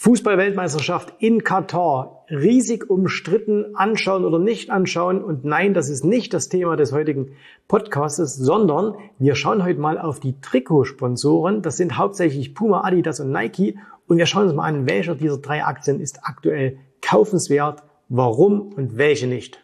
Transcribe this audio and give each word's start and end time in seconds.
Fußballweltmeisterschaft 0.00 1.12
in 1.18 1.42
Katar. 1.42 2.24
Riesig 2.30 2.88
umstritten, 2.88 3.74
anschauen 3.74 4.24
oder 4.24 4.38
nicht 4.38 4.70
anschauen. 4.70 5.24
Und 5.24 5.44
nein, 5.44 5.74
das 5.74 5.88
ist 5.88 6.04
nicht 6.04 6.32
das 6.32 6.48
Thema 6.48 6.76
des 6.76 6.92
heutigen 6.92 7.32
Podcastes, 7.66 8.36
sondern 8.36 8.94
wir 9.18 9.34
schauen 9.34 9.64
heute 9.64 9.80
mal 9.80 9.98
auf 9.98 10.20
die 10.20 10.40
Trikotsponsoren. 10.40 11.62
Das 11.62 11.78
sind 11.78 11.98
hauptsächlich 11.98 12.54
Puma, 12.54 12.84
Adidas 12.84 13.18
und 13.18 13.32
Nike. 13.32 13.76
Und 14.06 14.18
wir 14.18 14.26
schauen 14.26 14.44
uns 14.44 14.54
mal 14.54 14.68
an, 14.68 14.88
welcher 14.88 15.16
dieser 15.16 15.38
drei 15.38 15.64
Aktien 15.64 15.98
ist 15.98 16.20
aktuell 16.22 16.78
kaufenswert, 17.02 17.82
warum 18.08 18.72
und 18.72 18.98
welche 18.98 19.26
nicht. 19.26 19.58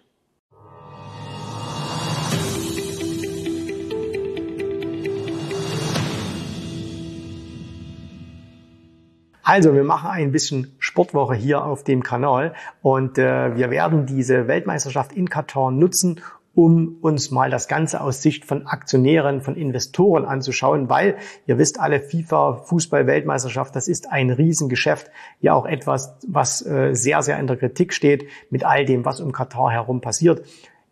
Also, 9.46 9.74
wir 9.74 9.84
machen 9.84 10.08
ein 10.08 10.32
bisschen 10.32 10.74
Sportwoche 10.79 11.34
hier 11.34 11.66
auf 11.66 11.84
dem 11.84 12.02
Kanal 12.02 12.55
und 12.80 13.19
äh, 13.19 13.55
wir 13.55 13.70
werden 13.70 14.06
diese 14.06 14.48
Weltmeisterschaft 14.48 15.12
in 15.12 15.28
Katar 15.28 15.70
nutzen, 15.70 16.23
um 16.55 16.96
uns 17.02 17.30
mal 17.30 17.50
das 17.50 17.69
Ganze 17.69 18.00
aus 18.00 18.22
Sicht 18.22 18.46
von 18.46 18.66
Aktionären, 18.66 19.42
von 19.42 19.55
Investoren 19.55 20.24
anzuschauen, 20.24 20.88
weil 20.88 21.19
ihr 21.46 21.59
wisst 21.59 21.78
alle, 21.78 22.00
FIFA 22.00 22.62
Fußball-Weltmeisterschaft, 22.64 23.77
das 23.77 23.86
ist 23.86 24.10
ein 24.10 24.30
Riesengeschäft, 24.30 25.10
ja 25.42 25.52
auch 25.52 25.66
etwas, 25.66 26.16
was 26.27 26.64
äh, 26.64 26.95
sehr, 26.95 27.20
sehr 27.20 27.38
in 27.38 27.47
der 27.47 27.58
Kritik 27.58 27.92
steht 27.92 28.27
mit 28.48 28.64
all 28.64 28.86
dem, 28.86 29.05
was 29.05 29.20
um 29.20 29.33
Katar 29.33 29.70
herum 29.70 30.00
passiert. 30.00 30.42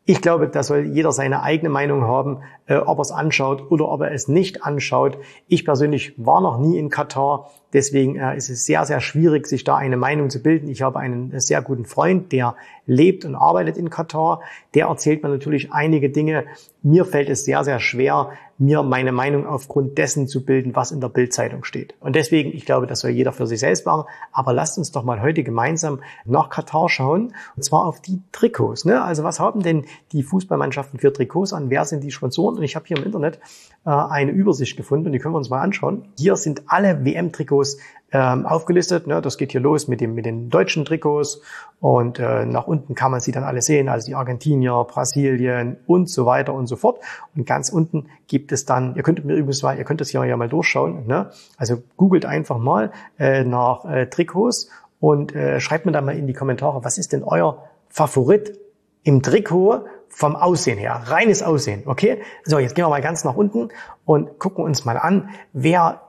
Ich 0.05 0.21
glaube, 0.21 0.49
da 0.49 0.63
soll 0.63 0.81
jeder 0.81 1.13
seine 1.13 1.43
eigene 1.43 1.71
Meinung 1.71 2.03
haben, 2.03 2.41
äh, 2.67 2.77
ob 2.77 2.99
er 2.99 3.03
es 3.03 3.13
anschaut 3.13 3.71
oder 3.71 3.89
ob 3.89 4.03
er 4.03 4.13
es 4.13 4.29
nicht 4.29 4.63
anschaut. 4.63 5.17
Ich 5.49 5.65
persönlich 5.65 6.13
war 6.19 6.43
noch 6.43 6.59
nie 6.59 6.77
in 6.77 6.91
Katar, 6.91 7.51
deswegen 7.73 8.17
äh, 8.17 8.37
ist 8.37 8.49
es 8.49 8.65
sehr, 8.65 8.85
sehr 8.85 9.01
schwierig, 9.01 9.47
sich 9.47 9.65
da 9.65 9.77
eine 9.77 9.97
Meinung 9.97 10.31
zu 10.31 10.43
bilden. 10.43 10.69
Ich 10.69 10.83
habe 10.83 10.99
einen 10.99 11.39
sehr 11.41 11.63
guten 11.63 11.85
Freund, 11.85 12.33
der 12.33 12.57
lebt 12.87 13.25
und 13.25 13.35
arbeitet 13.35 13.77
in 13.77 13.91
Katar. 13.91 14.41
Der 14.75 14.87
erzählt 14.87 15.23
mir 15.23 15.29
natürlich 15.29 15.73
einige 15.73 16.11
Dinge. 16.11 16.45
Mir 16.83 17.05
fällt 17.05 17.29
es 17.29 17.45
sehr, 17.45 17.65
sehr 17.65 17.81
schwer, 17.81 18.31
mir 18.59 18.83
meine 18.83 19.13
Meinung 19.13 19.47
aufgrund 19.47 19.99
dessen 19.99 20.29
zu 20.29 20.45
bilden, 20.45 20.77
was 20.77 20.93
in 20.93 21.01
der 21.01 21.09
Bildzeitung 21.09 21.65
steht. 21.65 21.95
Und 22.01 22.17
deswegen, 22.17 22.53
ich 22.53 22.65
glaube, 22.65 22.87
das 22.87 23.01
soll 23.01 23.11
jeder 23.11 23.33
für 23.33 23.47
sich 23.47 23.61
selbst 23.61 23.87
machen. 23.87 24.05
Aber 24.33 24.53
lasst 24.53 24.79
uns 24.79 24.93
doch 24.93 25.03
mal 25.03 25.21
heute 25.21 25.43
gemeinsam 25.43 26.01
nach 26.25 26.49
Katar 26.49 26.89
schauen. 26.89 27.35
Und 27.57 27.65
zwar 27.65 27.85
auf 27.85 28.01
die 28.01 28.23
Trikots. 28.33 28.85
Ne? 28.85 29.03
Also 29.03 29.25
was 29.25 29.41
haben 29.41 29.63
denn 29.63 29.85
die 30.13 30.23
Fußballmannschaften 30.23 31.01
für 31.01 31.13
Trikots 31.13 31.53
an? 31.53 31.71
Wer 31.71 31.85
sind 31.85 32.05
die 32.05 32.11
Sponsoren? 32.11 32.57
Und 32.57 32.63
ich 32.63 32.77
habe 32.77 32.87
hier 32.87 32.97
im 32.97 33.05
Internet 33.05 33.41
äh, 33.85 33.91
eine 33.91 34.33
Übersicht 34.33 34.77
gefunden 34.77 35.07
und 35.07 35.13
die 35.13 35.19
können 35.19 35.35
wir 35.35 35.39
uns 35.39 35.51
mal 35.51 35.61
anschauen. 35.61 36.09
Hier 36.19 36.37
sind 36.37 36.63
alle 36.67 37.05
WM-Trikots 37.05 37.79
ähm, 38.13 38.47
aufgelistet. 38.47 39.07
Ne? 39.07 39.21
Das 39.21 39.39
geht 39.39 39.53
hier 39.53 39.61
los 39.61 39.89
mit, 39.89 40.01
dem, 40.01 40.15
mit 40.15 40.27
den 40.27 40.51
deutschen 40.51 40.85
Trikots 40.85 41.41
und 41.81 42.19
äh, 42.19 42.45
nach 42.45 42.67
unten 42.67 42.95
kann 42.95 43.11
man 43.11 43.21
sie 43.21 43.33
dann 43.33 43.45
alle 43.45 43.63
sehen, 43.63 43.89
also 43.89 44.07
die 44.07 44.15
Argentinier, 44.15 44.85
Brasilien 44.89 45.79
und 45.87 46.09
so 46.09 46.27
weiter 46.27 46.53
und 46.55 46.67
so 46.67 46.77
fort. 46.77 47.01
Und 47.35 47.47
ganz 47.47 47.71
unten 47.71 48.07
gibt 48.29 48.53
es 48.53 48.65
dann, 48.65 48.95
ihr 48.95 49.03
könnt 49.03 49.25
mir 49.25 49.35
übrigens 49.35 49.63
mal, 49.63 49.77
ihr 49.79 49.85
könnt 49.85 50.01
das 50.01 50.11
hier 50.11 50.25
ja 50.25 50.37
mal 50.37 50.49
durchschauen. 50.49 51.07
Ne? 51.07 51.31
Also 51.57 51.83
googelt 51.97 52.27
einfach 52.27 52.59
mal 52.59 52.93
äh, 53.19 53.45
nach 53.45 53.85
äh, 53.85 54.07
Trikots 54.07 54.69
und 55.01 55.35
äh, 55.35 55.59
schreibt 55.61 55.87
mir 55.87 55.93
dann 55.93 56.05
mal 56.05 56.17
in 56.17 56.27
die 56.27 56.35
Kommentare, 56.35 56.85
was 56.85 56.99
ist 56.99 57.13
denn 57.13 57.25
euer 57.25 57.65
Favorit 57.89 58.59
im 59.03 59.23
Trikot 59.23 59.85
vom 60.09 60.37
Aussehen 60.37 60.79
her, 60.79 61.03
reines 61.07 61.43
Aussehen, 61.43 61.83
okay? 61.87 62.21
So, 62.45 62.59
jetzt 62.59 62.75
gehen 62.75 62.85
wir 62.85 62.91
mal 62.91 63.01
ganz 63.01 63.25
nach 63.25 63.35
unten 63.35 63.71
und 64.05 64.39
gucken 64.39 64.63
uns 64.63 64.85
mal 64.85 64.99
an, 64.99 65.31
wer 65.53 66.03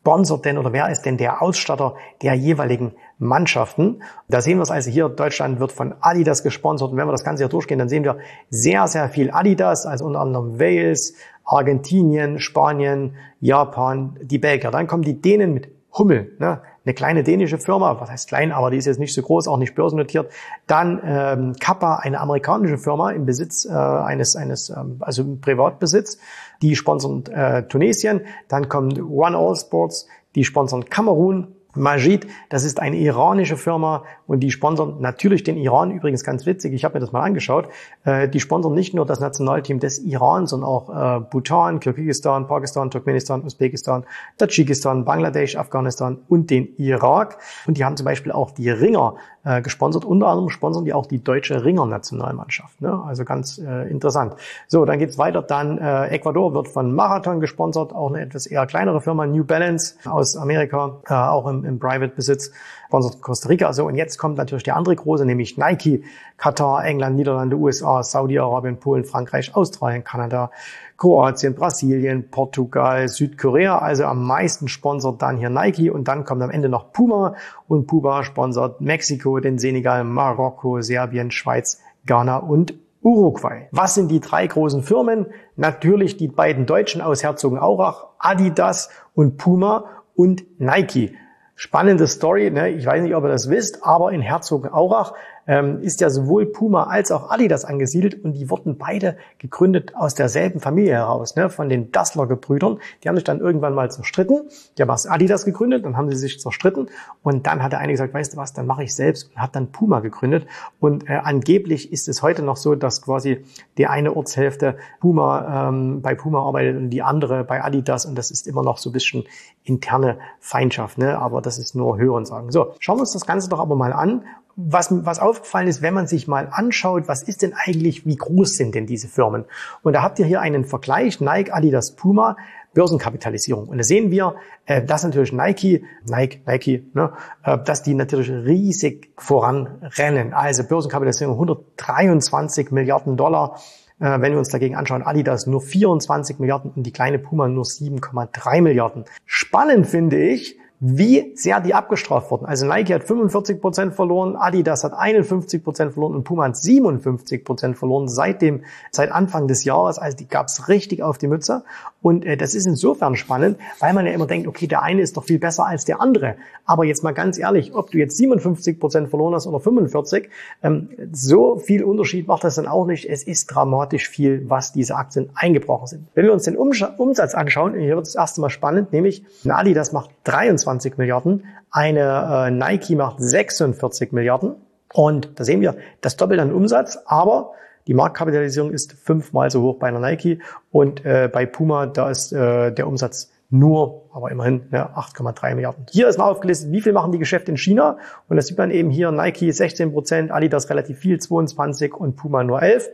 sponsert 0.00 0.44
denn 0.44 0.58
oder 0.58 0.72
wer 0.72 0.88
ist 0.90 1.02
denn 1.02 1.16
der 1.16 1.42
Ausstatter 1.42 1.94
der 2.22 2.34
jeweiligen 2.34 2.94
Mannschaften? 3.18 4.02
Da 4.28 4.40
sehen 4.40 4.58
wir 4.58 4.62
es 4.62 4.70
also 4.70 4.90
hier, 4.90 5.08
Deutschland 5.08 5.60
wird 5.60 5.72
von 5.72 5.94
Adidas 6.00 6.42
gesponsert 6.42 6.92
und 6.92 6.96
wenn 6.96 7.06
wir 7.06 7.12
das 7.12 7.24
Ganze 7.24 7.42
hier 7.44 7.48
durchgehen, 7.48 7.78
dann 7.78 7.88
sehen 7.88 8.04
wir 8.04 8.18
sehr, 8.48 8.86
sehr 8.88 9.08
viel 9.10 9.30
Adidas, 9.30 9.86
also 9.86 10.06
unter 10.06 10.20
anderem 10.20 10.58
Wales, 10.58 11.14
Argentinien, 11.44 12.38
Spanien, 12.38 13.16
Japan, 13.40 14.18
die 14.22 14.38
Belgier. 14.38 14.70
Dann 14.70 14.86
kommen 14.86 15.02
die 15.02 15.20
Dänen 15.20 15.52
mit 15.52 15.77
Hummel, 15.96 16.36
ne? 16.38 16.60
eine 16.84 16.94
kleine 16.94 17.22
dänische 17.22 17.58
Firma, 17.58 18.00
was 18.00 18.10
heißt 18.10 18.28
klein, 18.28 18.52
aber 18.52 18.70
die 18.70 18.78
ist 18.78 18.86
jetzt 18.86 18.98
nicht 18.98 19.12
so 19.12 19.20
groß, 19.20 19.48
auch 19.48 19.58
nicht 19.58 19.74
börsennotiert. 19.74 20.30
Dann 20.66 21.00
ähm, 21.04 21.56
Kappa, 21.60 21.96
eine 21.96 22.20
amerikanische 22.20 22.78
Firma 22.78 23.10
im 23.10 23.26
Besitz 23.26 23.66
äh, 23.66 23.72
eines, 23.72 24.36
eines 24.36 24.70
ähm, 24.70 24.96
also 25.00 25.22
im 25.22 25.40
Privatbesitz, 25.40 26.18
die 26.62 26.76
sponsern 26.76 27.26
äh, 27.26 27.64
Tunesien. 27.64 28.22
Dann 28.48 28.68
kommt 28.68 29.00
One 29.00 29.36
All 29.36 29.54
Sports, 29.56 30.06
die 30.34 30.44
sponsern 30.44 30.86
Kamerun, 30.86 31.54
Majid, 31.78 32.26
das 32.48 32.64
ist 32.64 32.80
eine 32.80 32.96
iranische 32.96 33.56
Firma 33.56 34.04
und 34.26 34.40
die 34.40 34.50
sponsern 34.50 34.96
natürlich 35.00 35.42
den 35.42 35.56
Iran. 35.56 35.90
Übrigens 35.90 36.24
ganz 36.24 36.46
witzig, 36.46 36.72
ich 36.74 36.84
habe 36.84 36.94
mir 36.94 37.00
das 37.00 37.12
mal 37.12 37.22
angeschaut. 37.22 37.68
Äh, 38.04 38.28
die 38.28 38.40
sponsern 38.40 38.74
nicht 38.74 38.94
nur 38.94 39.06
das 39.06 39.20
Nationalteam 39.20 39.80
des 39.80 39.98
Iran, 40.00 40.46
sondern 40.46 40.68
auch 40.68 40.88
äh, 40.88 41.20
Bhutan, 41.20 41.80
Kirgisistan, 41.80 42.46
Pakistan, 42.46 42.90
Turkmenistan, 42.90 43.42
Usbekistan, 43.42 44.04
Tadschikistan, 44.36 45.04
Bangladesch, 45.04 45.56
Afghanistan 45.56 46.18
und 46.28 46.50
den 46.50 46.74
Irak. 46.76 47.38
Und 47.66 47.78
die 47.78 47.84
haben 47.84 47.96
zum 47.96 48.04
Beispiel 48.04 48.32
auch 48.32 48.50
die 48.50 48.70
Ringer 48.70 49.16
äh, 49.48 49.62
gesponsert. 49.62 50.04
Unter 50.04 50.26
anderem 50.26 50.50
sponsern 50.50 50.84
die 50.84 50.92
auch 50.92 51.06
die 51.06 51.22
deutsche 51.24 51.64
Ringer-Nationalmannschaft. 51.64 52.80
Ne? 52.82 53.02
Also 53.06 53.24
ganz 53.24 53.58
äh, 53.58 53.88
interessant. 53.88 54.34
So, 54.66 54.84
dann 54.84 54.98
geht's 54.98 55.16
weiter. 55.16 55.40
Dann 55.40 55.78
äh, 55.78 56.08
Ecuador 56.08 56.52
wird 56.52 56.68
von 56.68 56.94
Marathon 56.94 57.40
gesponsert, 57.40 57.94
auch 57.94 58.10
eine 58.10 58.20
etwas 58.20 58.46
eher 58.46 58.66
kleinere 58.66 59.00
Firma, 59.00 59.26
New 59.26 59.44
Balance 59.44 59.94
aus 60.04 60.36
Amerika, 60.36 60.96
äh, 61.08 61.14
auch 61.14 61.46
im, 61.46 61.64
im 61.64 61.78
Private-Besitz, 61.78 62.52
sponsert 62.88 63.22
Costa 63.22 63.48
Rica. 63.48 63.72
So, 63.72 63.86
und 63.86 63.94
jetzt 63.94 64.18
kommt 64.18 64.36
natürlich 64.36 64.64
die 64.64 64.72
andere 64.72 64.96
große, 64.96 65.24
nämlich 65.24 65.56
Nike, 65.56 66.04
Katar, 66.36 66.84
England, 66.84 67.16
Niederlande, 67.16 67.56
USA, 67.56 68.02
Saudi-Arabien, 68.02 68.78
Polen, 68.78 69.04
Frankreich, 69.04 69.54
Australien, 69.54 70.04
Kanada, 70.04 70.50
Kroatien, 70.98 71.54
Brasilien, 71.54 72.28
Portugal, 72.28 73.06
Südkorea. 73.06 73.78
Also 73.78 74.04
am 74.04 74.26
meisten 74.26 74.66
sponsert 74.66 75.22
dann 75.22 75.38
hier 75.38 75.48
Nike 75.48 75.90
und 75.90 76.08
dann 76.08 76.24
kommt 76.24 76.42
am 76.42 76.50
Ende 76.50 76.68
noch 76.68 76.92
Puma 76.92 77.36
und 77.68 77.86
Puma 77.86 78.24
sponsert 78.24 78.80
Mexiko, 78.80 79.38
den 79.38 79.58
Senegal, 79.58 80.02
Marokko, 80.02 80.80
Serbien, 80.80 81.30
Schweiz, 81.30 81.80
Ghana 82.04 82.38
und 82.38 82.74
Uruguay. 83.00 83.68
Was 83.70 83.94
sind 83.94 84.10
die 84.10 84.18
drei 84.18 84.48
großen 84.48 84.82
Firmen? 84.82 85.26
Natürlich 85.54 86.16
die 86.16 86.26
beiden 86.26 86.66
Deutschen 86.66 87.00
aus 87.00 87.22
Herzogenaurach, 87.22 88.06
Adidas 88.18 88.90
und 89.14 89.36
Puma 89.36 89.84
und 90.16 90.44
Nike. 90.60 91.14
Spannende 91.54 92.08
Story, 92.08 92.50
ne? 92.50 92.70
ich 92.70 92.86
weiß 92.86 93.02
nicht, 93.02 93.14
ob 93.14 93.22
ihr 93.24 93.28
das 93.28 93.48
wisst, 93.50 93.84
aber 93.84 94.10
in 94.10 94.20
Herzogenaurach 94.20 95.12
ähm, 95.48 95.80
ist 95.80 96.00
ja 96.00 96.10
sowohl 96.10 96.46
Puma 96.46 96.84
als 96.84 97.10
auch 97.10 97.30
Adidas 97.30 97.64
angesiedelt 97.64 98.22
und 98.22 98.34
die 98.34 98.50
wurden 98.50 98.76
beide 98.76 99.16
gegründet 99.38 99.96
aus 99.96 100.14
derselben 100.14 100.60
Familie 100.60 100.92
heraus, 100.92 101.34
ne? 101.34 101.48
von 101.48 101.68
den 101.68 101.90
Dassler-Gebrüdern. 101.90 102.78
Die 103.02 103.08
haben 103.08 103.16
sich 103.16 103.24
dann 103.24 103.40
irgendwann 103.40 103.74
mal 103.74 103.90
zerstritten. 103.90 104.42
Die 104.76 104.82
haben 104.82 104.90
erst 104.90 105.10
Adidas 105.10 105.46
gegründet, 105.46 105.84
dann 105.84 105.96
haben 105.96 106.10
sie 106.10 106.16
sich 106.16 106.38
zerstritten 106.38 106.88
und 107.22 107.46
dann 107.46 107.62
hat 107.62 107.72
der 107.72 107.80
eine 107.80 107.92
gesagt, 107.92 108.12
weißt 108.12 108.34
du 108.34 108.36
was, 108.36 108.52
dann 108.52 108.66
mache 108.66 108.84
ich 108.84 108.94
selbst 108.94 109.30
und 109.30 109.40
hat 109.40 109.56
dann 109.56 109.72
Puma 109.72 110.00
gegründet. 110.00 110.46
Und 110.80 111.08
äh, 111.08 111.14
angeblich 111.14 111.92
ist 111.92 112.08
es 112.08 112.22
heute 112.22 112.42
noch 112.42 112.56
so, 112.56 112.74
dass 112.74 113.00
quasi 113.00 113.44
die 113.78 113.86
eine 113.86 114.14
Ortshälfte 114.14 114.76
Puma 115.00 115.68
ähm, 115.68 116.02
bei 116.02 116.14
Puma 116.14 116.42
arbeitet 116.42 116.76
und 116.76 116.90
die 116.90 117.02
andere 117.02 117.44
bei 117.44 117.64
Adidas 117.64 118.04
und 118.04 118.16
das 118.16 118.30
ist 118.30 118.46
immer 118.46 118.62
noch 118.62 118.76
so 118.76 118.90
ein 118.90 118.92
bisschen 118.92 119.24
interne 119.64 120.18
Feindschaft, 120.40 120.98
ne? 120.98 121.18
aber 121.18 121.40
das 121.40 121.58
ist 121.58 121.74
nur 121.74 121.98
Hören 121.98 122.26
sagen. 122.26 122.52
So, 122.52 122.74
schauen 122.80 122.98
wir 122.98 123.02
uns 123.02 123.12
das 123.12 123.24
Ganze 123.24 123.48
doch 123.48 123.60
aber 123.60 123.74
mal 123.74 123.94
an 123.94 124.24
was, 124.60 124.88
was 124.90 125.20
aufgefallen 125.20 125.68
ist, 125.68 125.82
wenn 125.82 125.94
man 125.94 126.08
sich 126.08 126.26
mal 126.26 126.48
anschaut, 126.50 127.06
was 127.06 127.22
ist 127.22 127.42
denn 127.42 127.54
eigentlich, 127.54 128.04
wie 128.06 128.16
groß 128.16 128.54
sind 128.54 128.74
denn 128.74 128.86
diese 128.86 129.06
Firmen? 129.06 129.44
Und 129.82 129.92
da 129.92 130.02
habt 130.02 130.18
ihr 130.18 130.26
hier 130.26 130.40
einen 130.40 130.64
Vergleich, 130.64 131.20
Nike, 131.20 131.52
Adidas, 131.52 131.94
Puma, 131.94 132.36
Börsenkapitalisierung. 132.74 133.68
Und 133.68 133.78
da 133.78 133.84
sehen 133.84 134.10
wir, 134.10 134.34
äh, 134.66 134.82
dass 134.82 135.04
natürlich 135.04 135.32
Nike, 135.32 135.84
Nike, 136.08 136.42
Nike, 136.44 136.90
ne, 136.92 137.12
äh, 137.44 137.56
dass 137.56 137.84
die 137.84 137.94
natürlich 137.94 138.30
riesig 138.30 139.12
voranrennen. 139.16 140.34
Also 140.34 140.64
Börsenkapitalisierung 140.64 141.34
123 141.34 142.72
Milliarden 142.72 143.16
Dollar. 143.16 143.60
Äh, 144.00 144.20
wenn 144.20 144.32
wir 144.32 144.38
uns 144.38 144.48
dagegen 144.48 144.74
anschauen, 144.74 145.02
Adidas 145.02 145.46
nur 145.46 145.60
24 145.60 146.40
Milliarden 146.40 146.72
und 146.72 146.82
die 146.82 146.92
kleine 146.92 147.20
Puma 147.20 147.46
nur 147.46 147.64
7,3 147.64 148.60
Milliarden. 148.60 149.04
Spannend 149.24 149.86
finde 149.86 150.18
ich, 150.18 150.58
wie 150.80 151.32
sehr 151.34 151.60
die 151.60 151.74
abgestraft 151.74 152.30
wurden. 152.30 152.46
Also 152.46 152.64
Nike 152.64 152.94
hat 152.94 153.02
45 153.02 153.60
Prozent 153.60 153.94
verloren, 153.94 154.36
Adidas 154.36 154.84
hat 154.84 154.92
51 154.92 155.64
Prozent 155.64 155.92
verloren 155.92 156.14
und 156.14 156.24
Puma 156.24 156.44
hat 156.44 156.56
57 156.56 157.44
Prozent 157.44 157.76
verloren 157.76 158.06
seit 158.06 158.42
dem, 158.42 158.62
seit 158.92 159.10
Anfang 159.10 159.48
des 159.48 159.64
Jahres. 159.64 159.98
Also 159.98 160.16
die 160.16 160.28
gab's 160.28 160.68
richtig 160.68 161.02
auf 161.02 161.18
die 161.18 161.26
Mütze. 161.26 161.64
Und 162.00 162.24
äh, 162.24 162.36
das 162.36 162.54
ist 162.54 162.66
insofern 162.66 163.16
spannend, 163.16 163.58
weil 163.80 163.92
man 163.92 164.06
ja 164.06 164.12
immer 164.12 164.26
denkt, 164.26 164.46
okay, 164.46 164.68
der 164.68 164.82
eine 164.82 165.02
ist 165.02 165.16
doch 165.16 165.24
viel 165.24 165.40
besser 165.40 165.66
als 165.66 165.84
der 165.84 166.00
andere. 166.00 166.36
Aber 166.64 166.84
jetzt 166.84 167.02
mal 167.02 167.12
ganz 167.12 167.38
ehrlich, 167.38 167.74
ob 167.74 167.90
du 167.90 167.98
jetzt 167.98 168.16
57 168.16 168.78
Prozent 168.78 169.08
verloren 169.08 169.34
hast 169.34 169.48
oder 169.48 169.58
45, 169.58 170.28
ähm, 170.62 170.90
so 171.10 171.56
viel 171.56 171.82
Unterschied 171.82 172.28
macht 172.28 172.44
das 172.44 172.54
dann 172.54 172.68
auch 172.68 172.86
nicht. 172.86 173.08
Es 173.10 173.24
ist 173.24 173.46
dramatisch 173.46 174.08
viel, 174.08 174.48
was 174.48 174.72
diese 174.72 174.94
Aktien 174.94 175.30
eingebrochen 175.34 175.88
sind. 175.88 176.06
Wenn 176.14 176.26
wir 176.26 176.32
uns 176.32 176.44
den 176.44 176.56
Umsatz 176.56 177.34
anschauen, 177.34 177.74
hier 177.74 177.96
wird 177.96 178.06
das 178.06 178.14
erste 178.14 178.40
Mal 178.40 178.50
spannend, 178.50 178.92
nämlich 178.92 179.24
Adidas 179.48 179.92
macht 179.92 180.10
23 180.28 180.98
Milliarden, 180.98 181.46
eine 181.70 182.46
äh, 182.46 182.50
Nike 182.50 182.94
macht 182.96 183.20
46 183.20 184.12
Milliarden. 184.12 184.56
Und 184.92 185.38
da 185.38 185.44
sehen 185.44 185.60
wir 185.60 185.76
das 186.00 186.16
Doppelte 186.16 186.42
an 186.42 186.52
Umsatz, 186.52 186.98
aber 187.06 187.52
die 187.86 187.94
Marktkapitalisierung 187.94 188.70
ist 188.70 188.92
fünfmal 188.92 189.50
so 189.50 189.62
hoch 189.62 189.78
bei 189.78 189.88
einer 189.88 190.00
Nike 190.00 190.40
und 190.70 191.04
äh, 191.04 191.30
bei 191.32 191.46
Puma, 191.46 191.86
da 191.86 192.10
ist 192.10 192.32
äh, 192.32 192.70
der 192.72 192.86
Umsatz 192.86 193.30
nur, 193.50 194.10
aber 194.12 194.30
immerhin 194.30 194.66
ne, 194.70 194.90
8,3 194.94 195.54
Milliarden. 195.54 195.86
Hier 195.90 196.06
ist 196.08 196.18
mal 196.18 196.30
aufgelistet, 196.30 196.70
wie 196.70 196.82
viel 196.82 196.92
machen 196.92 197.12
die 197.12 197.18
Geschäfte 197.18 197.50
in 197.50 197.56
China. 197.56 197.96
Und 198.28 198.36
das 198.36 198.46
sieht 198.46 198.58
man 198.58 198.70
eben 198.70 198.90
hier, 198.90 199.10
Nike 199.10 199.50
16 199.50 199.92
Prozent, 199.92 200.30
Adidas 200.30 200.68
relativ 200.68 200.98
viel, 200.98 201.18
22 201.18 201.94
und 201.94 202.16
Puma 202.16 202.44
nur 202.44 202.62
11. 202.62 202.90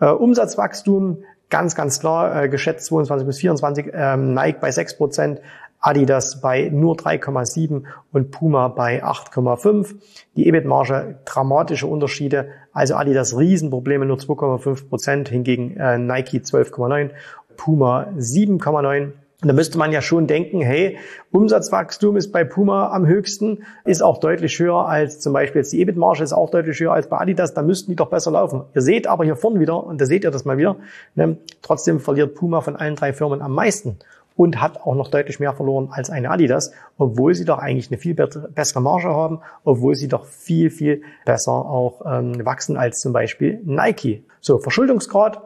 Äh, 0.00 0.06
Umsatzwachstum, 0.08 1.24
ganz, 1.48 1.74
ganz 1.74 2.00
klar, 2.00 2.42
äh, 2.44 2.48
geschätzt 2.48 2.86
22 2.86 3.26
bis 3.26 3.38
24, 3.38 3.92
ähm, 3.94 4.34
Nike 4.34 4.60
bei 4.60 4.70
6 4.70 4.98
Prozent, 4.98 5.40
Adidas 5.84 6.40
bei 6.40 6.70
nur 6.72 6.96
3,7 6.96 7.82
und 8.10 8.30
Puma 8.30 8.68
bei 8.68 9.04
8,5. 9.04 9.96
Die 10.34 10.48
EBIT-Marge 10.48 11.18
dramatische 11.26 11.86
Unterschiede. 11.86 12.48
Also 12.72 12.94
Adidas 12.94 13.36
Riesenprobleme, 13.36 14.06
nur 14.06 14.16
2,5 14.16 14.88
Prozent, 14.88 15.28
hingegen 15.28 15.76
äh, 15.76 15.98
Nike 15.98 16.38
12,9, 16.38 17.10
Puma 17.58 18.06
7,9. 18.16 19.12
Und 19.42 19.48
da 19.48 19.52
müsste 19.52 19.76
man 19.76 19.92
ja 19.92 20.00
schon 20.00 20.26
denken, 20.26 20.62
hey, 20.62 20.96
Umsatzwachstum 21.30 22.16
ist 22.16 22.32
bei 22.32 22.44
Puma 22.44 22.90
am 22.90 23.06
höchsten, 23.06 23.64
ist 23.84 24.02
auch 24.02 24.16
deutlich 24.16 24.58
höher 24.58 24.88
als 24.88 25.20
zum 25.20 25.34
Beispiel 25.34 25.60
jetzt 25.60 25.72
die 25.74 25.82
EBIT-Marge 25.82 26.24
ist 26.24 26.32
auch 26.32 26.48
deutlich 26.48 26.80
höher 26.80 26.94
als 26.94 27.10
bei 27.10 27.18
Adidas, 27.18 27.52
da 27.52 27.60
müssten 27.60 27.90
die 27.90 27.96
doch 27.96 28.08
besser 28.08 28.30
laufen. 28.30 28.62
Ihr 28.74 28.80
seht 28.80 29.06
aber 29.06 29.24
hier 29.24 29.36
vorne 29.36 29.60
wieder, 29.60 29.84
und 29.84 30.00
da 30.00 30.06
seht 30.06 30.24
ihr 30.24 30.30
das 30.30 30.46
mal 30.46 30.56
wieder, 30.56 30.76
ne, 31.14 31.36
trotzdem 31.60 32.00
verliert 32.00 32.34
Puma 32.34 32.62
von 32.62 32.74
allen 32.74 32.96
drei 32.96 33.12
Firmen 33.12 33.42
am 33.42 33.52
meisten 33.52 33.98
und 34.36 34.60
hat 34.60 34.80
auch 34.82 34.94
noch 34.94 35.08
deutlich 35.08 35.40
mehr 35.40 35.54
verloren 35.54 35.88
als 35.90 36.10
eine 36.10 36.30
Adidas, 36.30 36.72
obwohl 36.98 37.34
sie 37.34 37.44
doch 37.44 37.58
eigentlich 37.58 37.90
eine 37.90 37.98
viel 37.98 38.14
bessere 38.14 38.80
Marge 38.80 39.08
haben, 39.08 39.40
obwohl 39.62 39.94
sie 39.94 40.08
doch 40.08 40.26
viel, 40.26 40.70
viel 40.70 41.02
besser 41.24 41.52
auch 41.52 42.02
ähm, 42.06 42.44
wachsen 42.44 42.76
als 42.76 43.00
zum 43.00 43.12
Beispiel 43.12 43.60
Nike. 43.64 44.24
So, 44.40 44.58
Verschuldungsgrad, 44.58 45.40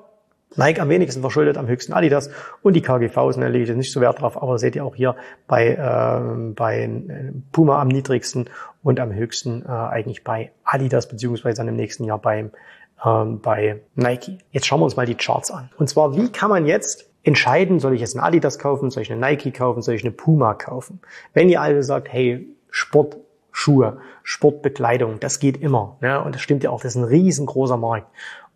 Nike 0.56 0.80
am 0.80 0.88
wenigsten 0.88 1.20
verschuldet, 1.20 1.58
am 1.58 1.68
höchsten 1.68 1.92
Adidas 1.92 2.30
und 2.62 2.74
die 2.74 2.80
KGVs, 2.80 3.36
da 3.36 3.46
lege 3.46 3.70
ich 3.70 3.76
nicht 3.76 3.92
so 3.92 4.00
Wert 4.00 4.20
drauf, 4.20 4.40
aber 4.40 4.58
seht 4.58 4.76
ihr 4.76 4.84
auch 4.84 4.94
hier 4.94 5.14
bei, 5.46 5.74
äh, 5.74 6.52
bei 6.54 6.82
äh, 6.82 7.32
Puma 7.52 7.80
am 7.80 7.88
niedrigsten 7.88 8.48
und 8.82 8.98
am 9.00 9.12
höchsten 9.12 9.62
äh, 9.62 9.68
eigentlich 9.68 10.24
bei 10.24 10.52
Adidas, 10.64 11.08
beziehungsweise 11.08 11.58
dann 11.58 11.68
im 11.68 11.76
nächsten 11.76 12.04
Jahr 12.04 12.18
beim, 12.18 12.50
ähm, 13.04 13.40
bei 13.40 13.82
Nike. 13.94 14.38
Jetzt 14.50 14.66
schauen 14.66 14.80
wir 14.80 14.84
uns 14.84 14.96
mal 14.96 15.06
die 15.06 15.16
Charts 15.16 15.50
an. 15.50 15.68
Und 15.76 15.88
zwar, 15.90 16.16
wie 16.16 16.32
kann 16.32 16.48
man 16.48 16.64
jetzt 16.64 17.07
entscheiden, 17.28 17.78
soll 17.78 17.94
ich 17.94 18.00
jetzt 18.00 18.16
eine 18.16 18.24
Adidas 18.24 18.58
kaufen, 18.58 18.90
soll 18.90 19.02
ich 19.02 19.12
eine 19.12 19.20
Nike 19.20 19.52
kaufen, 19.52 19.82
soll 19.82 19.94
ich 19.94 20.02
eine 20.02 20.12
Puma 20.12 20.54
kaufen? 20.54 21.00
Wenn 21.34 21.48
ihr 21.48 21.60
also 21.60 21.82
sagt, 21.82 22.12
hey, 22.12 22.48
Sportschuhe, 22.70 23.98
Sportbekleidung, 24.22 25.20
das 25.20 25.38
geht 25.38 25.58
immer. 25.58 25.96
Ne? 26.00 26.22
Und 26.22 26.34
das 26.34 26.42
stimmt 26.42 26.64
ja 26.64 26.70
auch, 26.70 26.80
das 26.80 26.96
ist 26.96 27.02
ein 27.02 27.04
riesengroßer 27.04 27.76
Markt. 27.76 28.08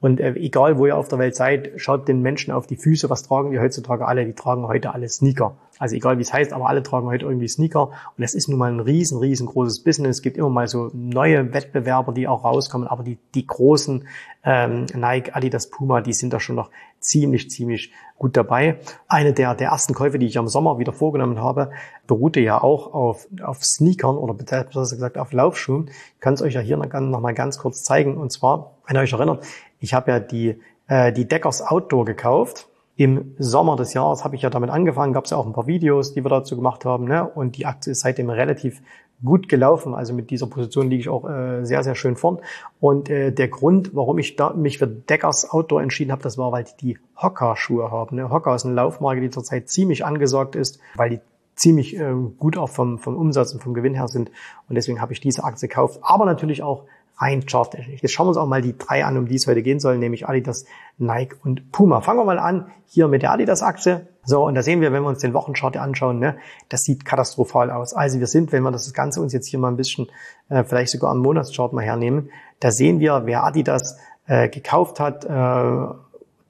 Und 0.02 0.18
äh, 0.18 0.34
egal, 0.34 0.78
wo 0.78 0.86
ihr 0.86 0.96
auf 0.96 1.06
der 1.06 1.20
Welt 1.20 1.36
seid, 1.36 1.70
schaut 1.76 2.08
den 2.08 2.22
Menschen 2.22 2.52
auf 2.52 2.66
die 2.66 2.74
Füße. 2.74 3.08
Was 3.08 3.22
tragen 3.22 3.52
die 3.52 3.60
heutzutage 3.60 4.04
alle? 4.04 4.26
Die 4.26 4.32
tragen 4.32 4.66
heute 4.66 4.92
alle 4.92 5.08
Sneaker. 5.08 5.54
Also 5.78 5.94
egal, 5.94 6.18
wie 6.18 6.22
es 6.22 6.32
heißt, 6.32 6.52
aber 6.52 6.68
alle 6.68 6.82
tragen 6.82 7.06
heute 7.06 7.24
irgendwie 7.24 7.46
Sneaker. 7.46 7.90
Und 8.18 8.24
es 8.24 8.34
ist 8.34 8.48
nun 8.48 8.58
mal 8.58 8.72
ein 8.72 8.80
riesen, 8.80 9.20
riesengroßes 9.20 9.84
Business. 9.84 10.16
Es 10.16 10.22
gibt 10.22 10.36
immer 10.36 10.50
mal 10.50 10.66
so 10.66 10.90
neue 10.92 11.54
Wettbewerber, 11.54 12.12
die 12.12 12.26
auch 12.26 12.42
rauskommen. 12.42 12.88
Aber 12.88 13.04
die, 13.04 13.16
die 13.36 13.46
großen 13.46 14.08
ähm, 14.44 14.86
Nike, 14.92 15.36
Adidas, 15.36 15.70
Puma, 15.70 16.00
die 16.00 16.12
sind 16.12 16.32
da 16.32 16.40
schon 16.40 16.56
noch 16.56 16.70
ziemlich, 16.98 17.48
ziemlich 17.48 17.92
gut 18.18 18.36
dabei. 18.36 18.78
Eine 19.06 19.32
der, 19.32 19.54
der 19.54 19.68
ersten 19.68 19.94
Käufe, 19.94 20.18
die 20.18 20.26
ich 20.26 20.36
am 20.36 20.48
Sommer 20.48 20.80
wieder 20.80 20.92
vorgenommen 20.92 21.40
habe, 21.40 21.70
beruhte 22.08 22.40
ja 22.40 22.60
auch 22.60 22.92
auf, 22.92 23.28
auf 23.40 23.64
Sneakern 23.64 24.16
oder 24.16 24.34
besser 24.34 24.64
gesagt 24.64 25.16
auf 25.16 25.32
Laufschuhen. 25.32 25.90
Ich 26.14 26.20
kann 26.20 26.34
es 26.34 26.42
euch 26.42 26.54
ja 26.54 26.60
hier 26.60 26.76
noch 26.76 27.20
mal 27.20 27.34
ganz 27.34 27.58
kurz 27.58 27.84
zeigen. 27.84 28.16
Und 28.16 28.32
zwar, 28.32 28.78
wenn 28.88 28.96
ihr 28.96 29.02
euch 29.02 29.12
erinnert, 29.12 29.44
ich 29.82 29.92
habe 29.92 30.12
ja 30.12 30.20
die, 30.20 30.58
äh, 30.86 31.12
die 31.12 31.28
Deckers 31.28 31.60
Outdoor 31.60 32.06
gekauft. 32.06 32.68
Im 32.96 33.34
Sommer 33.38 33.76
des 33.76 33.94
Jahres 33.94 34.24
habe 34.24 34.36
ich 34.36 34.42
ja 34.42 34.50
damit 34.50 34.70
angefangen, 34.70 35.12
gab 35.12 35.24
es 35.24 35.32
ja 35.32 35.36
auch 35.36 35.46
ein 35.46 35.52
paar 35.52 35.66
Videos, 35.66 36.14
die 36.14 36.24
wir 36.24 36.28
dazu 36.28 36.56
gemacht 36.56 36.84
haben. 36.84 37.04
Ne? 37.04 37.28
Und 37.28 37.56
die 37.56 37.66
Aktie 37.66 37.90
ist 37.92 38.00
seitdem 38.00 38.30
relativ 38.30 38.80
gut 39.24 39.48
gelaufen. 39.48 39.94
Also 39.94 40.14
mit 40.14 40.30
dieser 40.30 40.46
Position 40.46 40.88
liege 40.88 41.00
ich 41.00 41.08
auch 41.08 41.28
äh, 41.28 41.64
sehr, 41.64 41.82
sehr 41.82 41.96
schön 41.96 42.16
vorn. 42.16 42.38
Und 42.80 43.10
äh, 43.10 43.32
der 43.32 43.48
Grund, 43.48 43.94
warum 43.94 44.18
ich 44.18 44.36
da, 44.36 44.52
mich 44.52 44.78
für 44.78 44.86
Deckers 44.86 45.50
Outdoor 45.50 45.82
entschieden 45.82 46.12
habe, 46.12 46.22
das 46.22 46.38
war, 46.38 46.52
weil 46.52 46.64
die 46.64 46.76
die 46.80 46.98
Hocker-Schuhe 47.16 47.90
haben. 47.90 48.16
Ne? 48.16 48.30
Hocker 48.30 48.54
ist 48.54 48.64
eine 48.64 48.74
Laufmarke, 48.74 49.20
die 49.20 49.30
zurzeit 49.30 49.68
ziemlich 49.68 50.04
angesagt 50.04 50.54
ist, 50.54 50.78
weil 50.94 51.10
die 51.10 51.20
ziemlich 51.56 51.96
äh, 51.96 52.12
gut 52.38 52.56
auch 52.56 52.68
vom, 52.68 52.98
vom 52.98 53.16
Umsatz 53.16 53.52
und 53.52 53.62
vom 53.62 53.74
Gewinn 53.74 53.94
her 53.94 54.08
sind. 54.08 54.30
Und 54.68 54.76
deswegen 54.76 55.00
habe 55.00 55.12
ich 55.12 55.20
diese 55.20 55.42
Aktie 55.42 55.68
gekauft. 55.68 55.98
Aber 56.02 56.24
natürlich 56.24 56.62
auch 56.62 56.84
rein 57.18 57.46
charttechnisch. 57.46 58.02
Jetzt 58.02 58.12
schauen 58.12 58.26
wir 58.26 58.30
uns 58.30 58.38
auch 58.38 58.46
mal 58.46 58.62
die 58.62 58.76
drei 58.76 59.04
an, 59.04 59.16
um 59.16 59.26
die 59.26 59.36
es 59.36 59.46
heute 59.46 59.62
gehen 59.62 59.80
soll, 59.80 59.98
nämlich 59.98 60.28
Adidas, 60.28 60.64
Nike 60.98 61.36
und 61.42 61.70
Puma. 61.72 62.00
Fangen 62.00 62.18
wir 62.18 62.24
mal 62.24 62.38
an 62.38 62.70
hier 62.86 63.08
mit 63.08 63.22
der 63.22 63.32
Adidas-Aktie. 63.32 64.06
So, 64.24 64.44
und 64.46 64.54
da 64.54 64.62
sehen 64.62 64.80
wir, 64.80 64.92
wenn 64.92 65.02
wir 65.02 65.08
uns 65.08 65.18
den 65.18 65.34
Wochenchart 65.34 65.76
anschauen, 65.76 66.18
ne, 66.18 66.36
das 66.68 66.82
sieht 66.82 67.04
katastrophal 67.04 67.70
aus. 67.70 67.94
Also 67.94 68.20
wir 68.20 68.26
sind, 68.26 68.52
wenn 68.52 68.62
wir 68.62 68.70
das 68.70 68.92
Ganze 68.92 69.20
uns 69.20 69.32
jetzt 69.32 69.48
hier 69.48 69.58
mal 69.58 69.68
ein 69.68 69.76
bisschen, 69.76 70.08
äh, 70.48 70.64
vielleicht 70.64 70.92
sogar 70.92 71.10
am 71.10 71.18
Monatschart 71.18 71.72
mal 71.72 71.82
hernehmen, 71.84 72.30
da 72.60 72.70
sehen 72.70 73.00
wir, 73.00 73.22
wer 73.24 73.44
Adidas 73.44 73.98
äh, 74.26 74.48
gekauft 74.48 75.00
hat, 75.00 75.24
äh, 75.24 75.94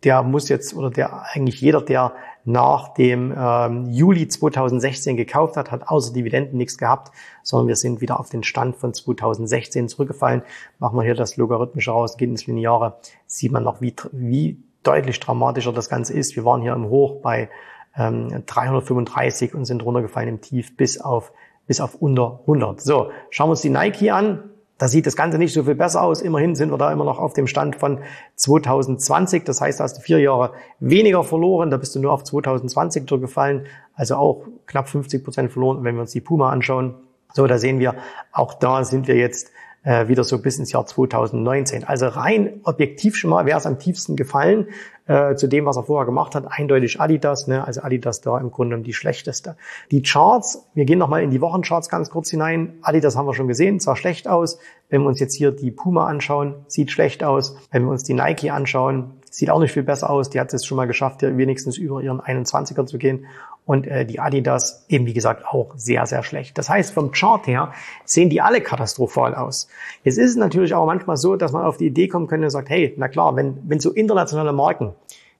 der 0.04 0.22
muss 0.22 0.48
jetzt, 0.48 0.74
oder 0.74 0.90
der 0.90 1.22
eigentlich 1.32 1.60
jeder, 1.60 1.80
der 1.80 2.12
nach 2.44 2.94
dem 2.94 3.32
ähm, 3.36 3.86
Juli 3.90 4.26
2016 4.26 5.16
gekauft 5.16 5.56
hat, 5.56 5.70
hat 5.70 5.88
außer 5.88 6.12
Dividenden 6.12 6.56
nichts 6.56 6.76
gehabt, 6.78 7.12
sondern 7.42 7.68
wir 7.68 7.76
sind 7.76 8.00
wieder 8.00 8.18
auf 8.18 8.30
den 8.30 8.42
Stand 8.42 8.76
von 8.76 8.92
2016 8.92 9.88
zurückgefallen. 9.88 10.42
Machen 10.78 10.96
wir 10.96 11.04
hier 11.04 11.14
das 11.14 11.36
Logarithmische 11.36 11.92
raus, 11.92 12.16
geht 12.16 12.30
ins 12.30 12.46
Lineare, 12.46 12.98
sieht 13.26 13.52
man 13.52 13.62
noch, 13.62 13.80
wie, 13.80 13.94
wie 14.12 14.62
deutlich 14.82 15.20
dramatischer 15.20 15.72
das 15.72 15.88
Ganze 15.88 16.14
ist. 16.14 16.34
Wir 16.34 16.44
waren 16.44 16.62
hier 16.62 16.72
im 16.72 16.88
Hoch 16.88 17.20
bei 17.22 17.48
ähm, 17.96 18.44
335 18.46 19.54
und 19.54 19.64
sind 19.64 19.84
runtergefallen 19.84 20.28
im 20.28 20.40
Tief 20.40 20.76
bis 20.76 21.00
auf, 21.00 21.32
bis 21.66 21.80
auf 21.80 21.94
unter 21.94 22.40
100. 22.40 22.80
So, 22.80 23.10
schauen 23.30 23.48
wir 23.48 23.52
uns 23.52 23.62
die 23.62 23.70
Nike 23.70 24.10
an. 24.10 24.51
Da 24.82 24.88
sieht 24.88 25.06
das 25.06 25.14
Ganze 25.14 25.38
nicht 25.38 25.54
so 25.54 25.62
viel 25.62 25.76
besser 25.76 26.02
aus. 26.02 26.20
Immerhin 26.20 26.56
sind 26.56 26.72
wir 26.72 26.76
da 26.76 26.90
immer 26.90 27.04
noch 27.04 27.20
auf 27.20 27.34
dem 27.34 27.46
Stand 27.46 27.76
von 27.76 28.00
2020. 28.34 29.44
Das 29.44 29.60
heißt, 29.60 29.78
da 29.78 29.84
hast 29.84 29.98
du 29.98 30.00
vier 30.00 30.18
Jahre 30.18 30.54
weniger 30.80 31.22
verloren. 31.22 31.70
Da 31.70 31.76
bist 31.76 31.94
du 31.94 32.00
nur 32.00 32.10
auf 32.10 32.24
2020 32.24 33.06
durchgefallen. 33.06 33.66
Also 33.94 34.16
auch 34.16 34.44
knapp 34.66 34.88
50 34.88 35.22
Prozent 35.22 35.52
verloren. 35.52 35.84
Wenn 35.84 35.94
wir 35.94 36.00
uns 36.00 36.10
die 36.10 36.20
Puma 36.20 36.50
anschauen, 36.50 36.96
so, 37.32 37.46
da 37.46 37.58
sehen 37.58 37.78
wir, 37.78 37.94
auch 38.32 38.54
da 38.54 38.82
sind 38.82 39.06
wir 39.06 39.14
jetzt 39.14 39.52
äh, 39.84 40.08
wieder 40.08 40.24
so 40.24 40.40
bis 40.40 40.58
ins 40.58 40.72
Jahr 40.72 40.86
2019. 40.86 41.84
Also 41.84 42.06
rein 42.08 42.60
objektiv 42.64 43.16
schon 43.16 43.30
mal, 43.30 43.46
wäre 43.46 43.58
es 43.58 43.66
am 43.66 43.78
tiefsten 43.78 44.16
gefallen 44.16 44.68
äh, 45.06 45.34
zu 45.34 45.48
dem, 45.48 45.66
was 45.66 45.76
er 45.76 45.84
vorher 45.84 46.06
gemacht 46.06 46.34
hat. 46.34 46.44
Eindeutig 46.48 47.00
Adidas, 47.00 47.46
ne? 47.46 47.66
also 47.66 47.82
Adidas 47.82 48.20
da 48.20 48.38
im 48.38 48.50
Grunde 48.50 48.78
die 48.78 48.92
schlechteste. 48.92 49.56
Die 49.90 50.02
Charts, 50.02 50.66
wir 50.74 50.84
gehen 50.84 50.98
nochmal 50.98 51.22
in 51.22 51.30
die 51.30 51.40
Wochencharts 51.40 51.88
ganz 51.88 52.10
kurz 52.10 52.30
hinein. 52.30 52.74
Adidas 52.82 53.16
haben 53.16 53.26
wir 53.26 53.34
schon 53.34 53.48
gesehen, 53.48 53.80
sah 53.80 53.96
schlecht 53.96 54.28
aus. 54.28 54.58
Wenn 54.88 55.02
wir 55.02 55.08
uns 55.08 55.20
jetzt 55.20 55.34
hier 55.34 55.50
die 55.50 55.70
Puma 55.70 56.06
anschauen, 56.06 56.54
sieht 56.68 56.90
schlecht 56.90 57.24
aus. 57.24 57.56
Wenn 57.70 57.84
wir 57.84 57.90
uns 57.90 58.04
die 58.04 58.14
Nike 58.14 58.50
anschauen, 58.50 59.21
sieht 59.32 59.50
auch 59.50 59.58
nicht 59.58 59.72
viel 59.72 59.82
besser 59.82 60.10
aus. 60.10 60.30
Die 60.30 60.38
hat 60.38 60.52
es 60.52 60.64
schon 60.64 60.76
mal 60.76 60.86
geschafft, 60.86 61.20
hier 61.20 61.36
wenigstens 61.36 61.78
über 61.78 62.02
ihren 62.02 62.20
21er 62.20 62.86
zu 62.86 62.98
gehen 62.98 63.26
und 63.64 63.86
äh, 63.86 64.04
die 64.04 64.20
Adidas 64.20 64.84
eben 64.88 65.06
wie 65.06 65.14
gesagt 65.14 65.46
auch 65.46 65.72
sehr, 65.76 66.04
sehr 66.06 66.22
schlecht. 66.22 66.58
Das 66.58 66.68
heißt, 66.68 66.92
vom 66.92 67.12
Chart 67.12 67.46
her 67.46 67.72
sehen 68.04 68.28
die 68.28 68.40
alle 68.40 68.60
katastrophal 68.60 69.34
aus. 69.34 69.68
Jetzt 70.04 70.18
ist 70.18 70.30
es 70.30 70.36
natürlich 70.36 70.74
auch 70.74 70.86
manchmal 70.86 71.16
so, 71.16 71.36
dass 71.36 71.52
man 71.52 71.64
auf 71.64 71.76
die 71.76 71.86
Idee 71.86 72.08
kommen 72.08 72.26
könnte 72.26 72.46
und 72.46 72.50
sagt, 72.50 72.68
hey, 72.68 72.94
na 72.96 73.08
klar, 73.08 73.34
wenn, 73.36 73.58
wenn 73.66 73.80
so 73.80 73.90
internationale 73.92 74.52
Marken 74.52 74.94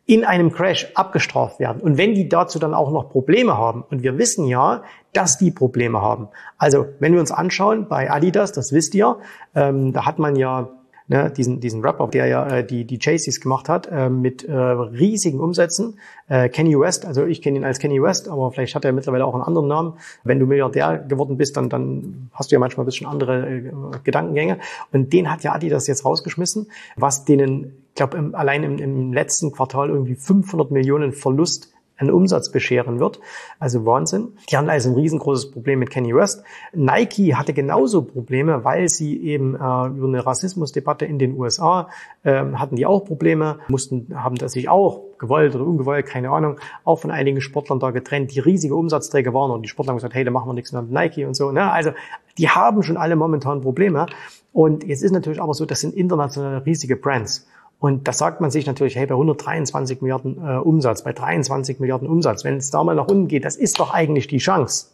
in 0.07 0.25
einem 0.25 0.53
Crash 0.53 0.91
abgestraft 0.95 1.61
werden 1.61 1.81
und 1.81 1.97
wenn 1.97 2.15
die 2.15 2.29
dazu 2.29 2.59
dann 2.59 2.75
auch 2.75 2.91
noch 2.91 3.11
Probleme 3.11 3.57
haben, 3.57 3.85
und 3.89 4.03
wir 4.03 4.19
wissen 4.19 4.47
ja, 4.47 4.83
dass 5.13 5.39
die 5.39 5.51
Probleme 5.51 6.01
haben. 6.01 6.29
Also 6.59 6.87
wenn 6.99 7.13
wir 7.13 7.21
uns 7.21 7.31
anschauen 7.31 7.89
bei 7.89 8.11
Adidas, 8.11 8.53
das 8.53 8.73
wisst 8.73 8.95
ihr, 8.95 9.19
ähm, 9.55 9.93
da 9.93 10.07
hat 10.07 10.19
man 10.19 10.35
ja 10.35 10.71
ne, 11.13 11.31
diesen, 11.31 11.61
diesen 11.61 11.85
Rapper, 11.85 12.09
der 12.09 12.27
ja 12.27 12.47
äh, 12.49 12.67
die, 12.67 12.85
die 12.85 12.99
Chaseys 12.99 13.41
gemacht 13.41 13.69
hat, 13.69 13.87
äh, 13.87 14.09
mit 14.09 14.45
äh, 14.45 14.53
riesigen 14.55 15.41
Umsätzen. 15.41 15.99
Äh, 16.29 16.49
Kenny 16.49 16.79
West, 16.79 17.05
also 17.05 17.25
ich 17.25 17.43
kenne 17.43 17.59
ihn 17.59 17.65
als 17.65 17.79
Kenny 17.79 18.03
West, 18.03 18.29
aber 18.29 18.51
vielleicht 18.51 18.75
hat 18.75 18.85
er 18.85 18.93
mittlerweile 18.93 19.27
auch 19.27 19.35
einen 19.35 19.43
anderen 19.43 19.69
Namen. 19.69 19.95
Wenn 20.25 20.39
du 20.39 20.47
Milliardär 20.47 20.99
geworden 20.99 21.37
bist, 21.37 21.57
dann, 21.57 21.69
dann 21.69 22.31
hast 22.33 22.51
du 22.51 22.57
ja 22.57 22.61
manchmal 22.61 22.85
ein 22.85 22.87
bisschen 22.87 23.07
andere 23.07 23.49
äh, 23.49 23.73
Gedankengänge. 24.05 24.59
Und 24.93 25.13
den 25.13 25.31
hat 25.31 25.43
ja 25.45 25.53
Adidas 25.53 25.87
jetzt 25.87 26.05
rausgeschmissen, 26.05 26.69
was 26.97 27.25
denen, 27.25 27.77
ich 27.91 27.95
glaube, 27.97 28.31
allein 28.33 28.63
im, 28.63 28.79
im 28.79 29.13
letzten 29.13 29.53
Quartal 29.53 29.91
irgendwie 29.91 30.15
500 30.15 30.71
Millionen 30.71 31.13
Verlust 31.13 31.72
an 32.03 32.11
Umsatz 32.11 32.51
bescheren 32.51 33.01
wird. 33.01 33.21
Also 33.59 33.87
Wahnsinn. 33.87 34.33
Die 34.51 34.57
haben 34.57 34.69
also 34.69 34.91
ein 34.91 34.95
riesengroßes 34.97 35.51
Problem 35.53 35.79
mit 35.79 35.91
Kenny 35.91 36.15
West. 36.15 36.43
Nike 36.73 37.35
hatte 37.35 37.53
genauso 37.53 38.03
Probleme, 38.03 38.65
weil 38.65 38.89
sie 38.89 39.23
eben 39.23 39.55
äh, 39.55 39.59
über 39.59 40.09
eine 40.09 40.27
Rassismusdebatte 40.27 41.07
in 41.07 41.19
den 41.19 41.39
USA 41.39 41.89
äh, 42.25 42.45
hatten 42.55 42.77
die 42.77 42.87
auch 42.87 43.05
Probleme, 43.05 43.59
mussten, 43.69 44.09
haben 44.15 44.37
das 44.37 44.53
sich 44.53 44.69
auch 44.69 45.01
gewollt 45.19 45.55
oder 45.55 45.65
ungewollt, 45.65 46.07
keine 46.07 46.31
Ahnung, 46.31 46.59
auch 46.85 46.99
von 46.99 47.13
einigen 47.13 47.41
Sportlern 47.41 47.79
da 47.79 47.93
getrennt, 47.93 48.35
die 48.35 48.41
riesige 48.41 48.75
Umsatzträger 48.75 49.33
waren 49.33 49.53
und 49.53 49.63
die 49.63 49.69
Sportler 49.69 49.91
haben 49.91 49.99
gesagt, 49.99 50.15
hey, 50.15 50.25
da 50.25 50.33
machen 50.33 50.49
wir 50.49 50.55
nichts 50.55 50.73
mehr 50.73 50.83
mit 50.83 50.91
Nike 50.91 51.25
und 51.25 51.35
so. 51.35 51.53
Ne? 51.53 51.71
Also 51.71 51.93
die 52.39 52.49
haben 52.49 52.83
schon 52.83 52.97
alle 52.97 53.15
momentan 53.15 53.61
Probleme. 53.61 54.07
Und 54.53 54.85
jetzt 54.85 55.03
ist 55.03 55.13
natürlich 55.13 55.41
aber 55.41 55.55
so, 55.55 55.65
das 55.65 55.81
sind 55.81 55.95
internationale 55.95 56.67
riesige 56.67 56.97
Brands. 56.97 57.47
Und 57.83 58.07
da 58.07 58.13
sagt 58.13 58.41
man 58.41 58.53
sich 58.53 58.65
natürlich, 58.65 58.95
hey, 58.95 59.07
bei 59.07 59.15
123 59.15 60.03
Milliarden 60.03 60.39
äh, 60.39 60.59
Umsatz, 60.59 61.03
bei 61.03 61.13
23 61.13 61.81
Milliarden 61.81 62.07
Umsatz, 62.07 62.45
wenn 62.45 62.59
es 62.59 62.71
da 62.71 62.85
mal 62.85 62.95
nach 62.95 63.09
unten 63.09 63.27
geht, 63.27 63.45
das 63.45 63.57
ist 63.57 63.81
doch 63.81 63.93
eigentlich 63.93 64.29
die 64.29 64.39
Chance. 64.39 64.87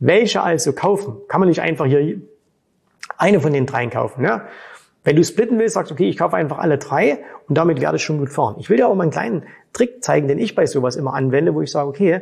Welche 0.00 0.42
also 0.42 0.74
kaufen? 0.74 1.16
Kann 1.28 1.40
man 1.40 1.48
nicht 1.48 1.62
einfach 1.62 1.86
hier 1.86 2.20
eine 3.16 3.40
von 3.40 3.54
den 3.54 3.64
dreien 3.64 3.88
kaufen? 3.88 4.22
Ja? 4.22 4.42
Wenn 5.02 5.16
du 5.16 5.24
splitten 5.24 5.58
willst, 5.58 5.72
sagst 5.72 5.90
du, 5.90 5.94
okay, 5.94 6.10
ich 6.10 6.18
kaufe 6.18 6.36
einfach 6.36 6.58
alle 6.58 6.76
drei 6.76 7.24
und 7.48 7.56
damit 7.56 7.80
werde 7.80 7.96
ich 7.96 8.04
schon 8.04 8.18
gut 8.18 8.28
fahren. 8.28 8.56
Ich 8.58 8.68
will 8.68 8.76
dir 8.76 8.88
auch 8.88 8.94
mal 8.94 9.04
einen 9.04 9.12
kleinen 9.12 9.44
Trick 9.72 10.04
zeigen, 10.04 10.28
den 10.28 10.38
ich 10.38 10.54
bei 10.54 10.66
sowas 10.66 10.96
immer 10.96 11.14
anwende, 11.14 11.54
wo 11.54 11.62
ich 11.62 11.70
sage, 11.70 11.88
okay, 11.88 12.20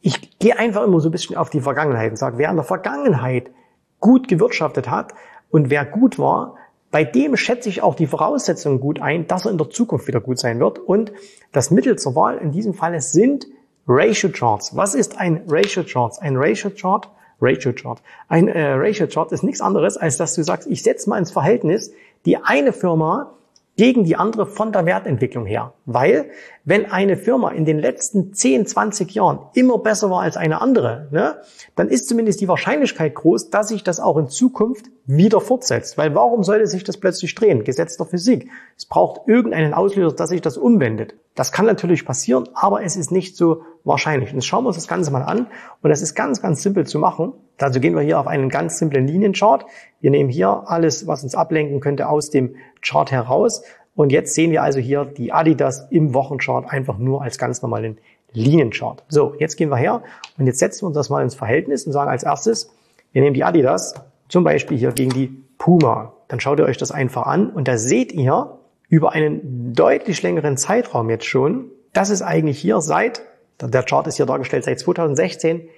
ich 0.00 0.38
gehe 0.38 0.56
einfach 0.56 0.84
immer 0.84 1.00
so 1.00 1.08
ein 1.08 1.12
bisschen 1.12 1.36
auf 1.36 1.50
die 1.50 1.60
Vergangenheit 1.60 2.12
und 2.12 2.18
sage, 2.18 2.38
wer 2.38 2.50
in 2.50 2.56
der 2.56 2.64
Vergangenheit 2.64 3.50
gut 3.98 4.28
gewirtschaftet 4.28 4.88
hat 4.88 5.12
und 5.50 5.70
wer 5.70 5.84
gut 5.84 6.20
war, 6.20 6.54
bei 6.90 7.04
dem 7.04 7.36
schätze 7.36 7.68
ich 7.68 7.82
auch 7.82 7.94
die 7.94 8.06
Voraussetzungen 8.06 8.80
gut 8.80 9.00
ein, 9.00 9.26
dass 9.26 9.44
er 9.44 9.52
in 9.52 9.58
der 9.58 9.70
Zukunft 9.70 10.08
wieder 10.08 10.20
gut 10.20 10.38
sein 10.38 10.58
wird. 10.58 10.78
Und 10.78 11.12
das 11.52 11.70
Mittel 11.70 11.96
zur 11.96 12.16
Wahl 12.16 12.38
in 12.38 12.50
diesem 12.50 12.74
Falle 12.74 13.00
sind 13.00 13.46
Ratio 13.86 14.30
Charts. 14.30 14.76
Was 14.76 14.94
ist 14.94 15.18
ein 15.18 15.42
Ratio 15.48 15.84
Chart? 15.84 16.20
Ein 16.20 16.36
Ratio 16.36 16.70
Chart, 16.70 17.08
Ratio 17.40 17.72
Chart. 17.72 18.02
Ein 18.28 18.48
äh, 18.48 18.72
Ratio 18.72 19.06
Chart 19.06 19.30
ist 19.32 19.42
nichts 19.42 19.60
anderes, 19.60 19.96
als 19.96 20.16
dass 20.16 20.34
du 20.34 20.42
sagst, 20.42 20.68
ich 20.68 20.82
setze 20.82 21.08
mal 21.08 21.18
ins 21.18 21.30
Verhältnis 21.30 21.92
die 22.26 22.36
eine 22.36 22.72
Firma 22.72 23.32
gegen 23.80 24.04
die 24.04 24.14
andere 24.14 24.44
von 24.44 24.72
der 24.72 24.84
Wertentwicklung 24.84 25.46
her. 25.46 25.72
Weil, 25.86 26.32
wenn 26.64 26.92
eine 26.92 27.16
Firma 27.16 27.50
in 27.50 27.64
den 27.64 27.78
letzten 27.78 28.34
10, 28.34 28.66
20 28.66 29.14
Jahren 29.14 29.38
immer 29.54 29.78
besser 29.78 30.10
war 30.10 30.20
als 30.20 30.36
eine 30.36 30.60
andere, 30.60 31.08
ne, 31.10 31.40
dann 31.76 31.88
ist 31.88 32.06
zumindest 32.06 32.42
die 32.42 32.48
Wahrscheinlichkeit 32.48 33.14
groß, 33.14 33.48
dass 33.48 33.68
sich 33.68 33.82
das 33.82 33.98
auch 33.98 34.18
in 34.18 34.28
Zukunft 34.28 34.90
wieder 35.06 35.40
fortsetzt. 35.40 35.96
Weil 35.96 36.14
warum 36.14 36.44
sollte 36.44 36.66
sich 36.66 36.84
das 36.84 36.98
plötzlich 36.98 37.34
drehen? 37.34 37.64
Gesetz 37.64 37.96
der 37.96 38.04
Physik. 38.04 38.50
Es 38.76 38.84
braucht 38.84 39.26
irgendeinen 39.26 39.72
Auslöser, 39.72 40.14
dass 40.14 40.28
sich 40.28 40.42
das 40.42 40.58
umwendet. 40.58 41.14
Das 41.34 41.50
kann 41.50 41.64
natürlich 41.64 42.04
passieren, 42.04 42.50
aber 42.52 42.82
es 42.82 42.96
ist 42.96 43.10
nicht 43.10 43.34
so 43.34 43.62
wahrscheinlich. 43.84 44.30
Und 44.30 44.36
jetzt 44.36 44.46
schauen 44.46 44.64
wir 44.64 44.68
uns 44.68 44.76
das 44.76 44.88
Ganze 44.88 45.10
mal 45.10 45.22
an. 45.22 45.46
Und 45.82 45.90
das 45.90 46.02
ist 46.02 46.14
ganz, 46.14 46.42
ganz 46.42 46.62
simpel 46.62 46.86
zu 46.86 46.98
machen. 46.98 47.32
Dazu 47.58 47.80
gehen 47.80 47.94
wir 47.94 48.02
hier 48.02 48.18
auf 48.18 48.26
einen 48.26 48.48
ganz 48.48 48.78
simplen 48.78 49.06
Linienchart. 49.06 49.66
Wir 50.00 50.10
nehmen 50.10 50.30
hier 50.30 50.64
alles, 50.66 51.06
was 51.06 51.22
uns 51.22 51.34
ablenken 51.34 51.80
könnte, 51.80 52.08
aus 52.08 52.30
dem 52.30 52.56
Chart 52.82 53.10
heraus. 53.10 53.62
Und 53.94 54.12
jetzt 54.12 54.34
sehen 54.34 54.50
wir 54.50 54.62
also 54.62 54.78
hier 54.78 55.04
die 55.04 55.32
Adidas 55.32 55.88
im 55.90 56.14
Wochenchart 56.14 56.70
einfach 56.70 56.98
nur 56.98 57.22
als 57.22 57.38
ganz 57.38 57.60
normalen 57.62 57.98
Linienchart. 58.32 59.04
So, 59.08 59.34
jetzt 59.38 59.56
gehen 59.56 59.70
wir 59.70 59.76
her 59.76 60.02
und 60.38 60.46
jetzt 60.46 60.60
setzen 60.60 60.82
wir 60.82 60.86
uns 60.88 60.94
das 60.94 61.10
mal 61.10 61.22
ins 61.22 61.34
Verhältnis 61.34 61.84
und 61.86 61.92
sagen 61.92 62.08
als 62.08 62.22
erstes, 62.22 62.70
wir 63.12 63.22
nehmen 63.22 63.34
die 63.34 63.42
Adidas 63.42 63.94
zum 64.28 64.44
Beispiel 64.44 64.78
hier 64.78 64.92
gegen 64.92 65.10
die 65.10 65.26
Puma. 65.58 66.12
Dann 66.28 66.38
schaut 66.38 66.60
ihr 66.60 66.64
euch 66.64 66.76
das 66.76 66.92
einfach 66.92 67.26
an 67.26 67.50
und 67.50 67.66
da 67.66 67.76
seht 67.76 68.12
ihr, 68.12 68.56
über 68.90 69.12
einen 69.12 69.72
deutlich 69.72 70.20
längeren 70.22 70.56
Zeitraum 70.56 71.08
jetzt 71.10 71.24
schon, 71.24 71.70
dass 71.92 72.10
es 72.10 72.22
eigentlich 72.22 72.58
hier 72.58 72.80
seit, 72.80 73.22
der 73.62 73.82
Chart 73.82 74.06
ist 74.06 74.16
hier 74.16 74.26
dargestellt, 74.26 74.64
seit 74.64 74.78
2016 74.78 75.68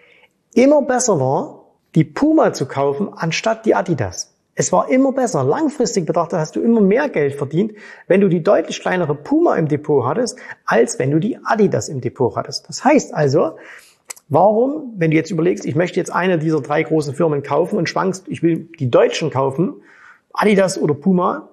immer 0.55 0.83
besser 0.83 1.19
war, 1.19 1.65
die 1.95 2.05
Puma 2.05 2.53
zu 2.53 2.67
kaufen, 2.67 3.09
anstatt 3.15 3.67
die 3.67 3.75
Adidas. 3.75 4.35
Es 4.55 4.71
war 4.71 4.91
immer 4.91 5.13
besser. 5.13 5.45
Langfristig 5.45 6.05
betrachtet 6.05 6.39
hast 6.39 6.57
du 6.57 6.61
immer 6.61 6.81
mehr 6.81 7.09
Geld 7.09 7.35
verdient, 7.35 7.73
wenn 8.07 8.21
du 8.21 8.29
die 8.29 8.43
deutlich 8.43 8.81
kleinere 8.81 9.15
Puma 9.15 9.57
im 9.57 9.67
Depot 9.67 10.05
hattest, 10.05 10.39
als 10.67 10.99
wenn 10.99 11.11
du 11.11 11.19
die 11.19 11.39
Adidas 11.45 11.89
im 11.89 12.01
Depot 12.01 12.37
hattest. 12.37 12.69
Das 12.69 12.85
heißt 12.85 13.15
also, 13.15 13.57
warum, 14.29 14.93
wenn 14.97 15.11
du 15.11 15.17
jetzt 15.17 15.31
überlegst, 15.31 15.65
ich 15.65 15.75
möchte 15.75 15.99
jetzt 15.99 16.13
eine 16.13 16.39
dieser 16.39 16.61
drei 16.61 16.83
großen 16.83 17.15
Firmen 17.15 17.43
kaufen 17.43 17.79
und 17.79 17.89
schwankst, 17.89 18.29
ich 18.29 18.43
will 18.43 18.69
die 18.79 18.91
Deutschen 18.91 19.31
kaufen, 19.31 19.83
Adidas 20.35 20.79
oder 20.79 20.95
Puma, 20.95 21.49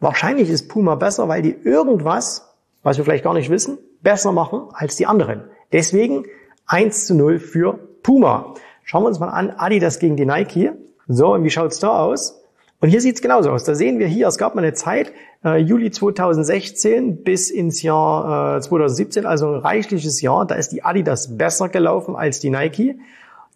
Wahrscheinlich 0.00 0.48
ist 0.48 0.68
Puma 0.68 0.94
besser, 0.94 1.28
weil 1.28 1.42
die 1.42 1.56
irgendwas, 1.64 2.54
was 2.82 2.98
wir 2.98 3.04
vielleicht 3.04 3.24
gar 3.24 3.34
nicht 3.34 3.50
wissen, 3.50 3.78
besser 4.02 4.32
machen 4.32 4.68
als 4.72 4.96
die 4.96 5.06
anderen. 5.06 5.44
Deswegen 5.72 6.24
1 6.66 7.06
zu 7.06 7.14
0 7.14 7.38
für 7.38 7.78
Puma. 8.02 8.54
Schauen 8.84 9.02
wir 9.02 9.08
uns 9.08 9.20
mal 9.20 9.28
an, 9.28 9.50
Adidas 9.50 9.98
gegen 9.98 10.16
die 10.16 10.26
Nike. 10.26 10.72
So, 11.06 11.34
und 11.34 11.44
wie 11.44 11.50
schaut's 11.50 11.78
da 11.80 12.00
aus? 12.00 12.42
Und 12.80 12.90
hier 12.90 13.00
sieht's 13.00 13.22
genauso 13.22 13.50
aus. 13.50 13.64
Da 13.64 13.74
sehen 13.74 13.98
wir 13.98 14.06
hier, 14.06 14.28
es 14.28 14.38
gab 14.38 14.54
mal 14.54 14.62
eine 14.62 14.72
Zeit, 14.72 15.12
äh, 15.44 15.58
Juli 15.58 15.90
2016 15.90 17.22
bis 17.22 17.50
ins 17.50 17.82
Jahr 17.82 18.56
äh, 18.56 18.60
2017, 18.60 19.26
also 19.26 19.48
ein 19.48 19.60
reichliches 19.60 20.20
Jahr, 20.20 20.46
da 20.46 20.54
ist 20.54 20.70
die 20.70 20.84
Adidas 20.84 21.36
besser 21.36 21.68
gelaufen 21.68 22.14
als 22.14 22.40
die 22.40 22.50
Nike. 22.50 22.98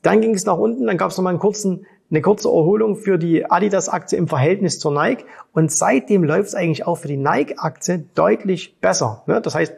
Dann 0.02 0.20
ging 0.20 0.34
es 0.34 0.44
nach 0.44 0.58
unten, 0.58 0.86
dann 0.86 0.96
gab 0.96 1.12
es 1.12 1.16
noch 1.16 1.24
mal 1.24 1.30
einen 1.30 1.38
kurzen 1.38 1.86
eine 2.12 2.20
kurze 2.20 2.48
Erholung 2.48 2.96
für 2.96 3.18
die 3.18 3.50
Adidas-Aktie 3.50 4.18
im 4.18 4.28
Verhältnis 4.28 4.78
zur 4.78 4.92
Nike 4.92 5.24
und 5.52 5.72
seitdem 5.72 6.24
läuft 6.24 6.48
es 6.48 6.54
eigentlich 6.54 6.86
auch 6.86 6.96
für 6.96 7.08
die 7.08 7.16
Nike-Aktie 7.16 8.04
deutlich 8.14 8.78
besser. 8.80 9.22
Ne? 9.26 9.40
Das 9.40 9.54
heißt, 9.54 9.74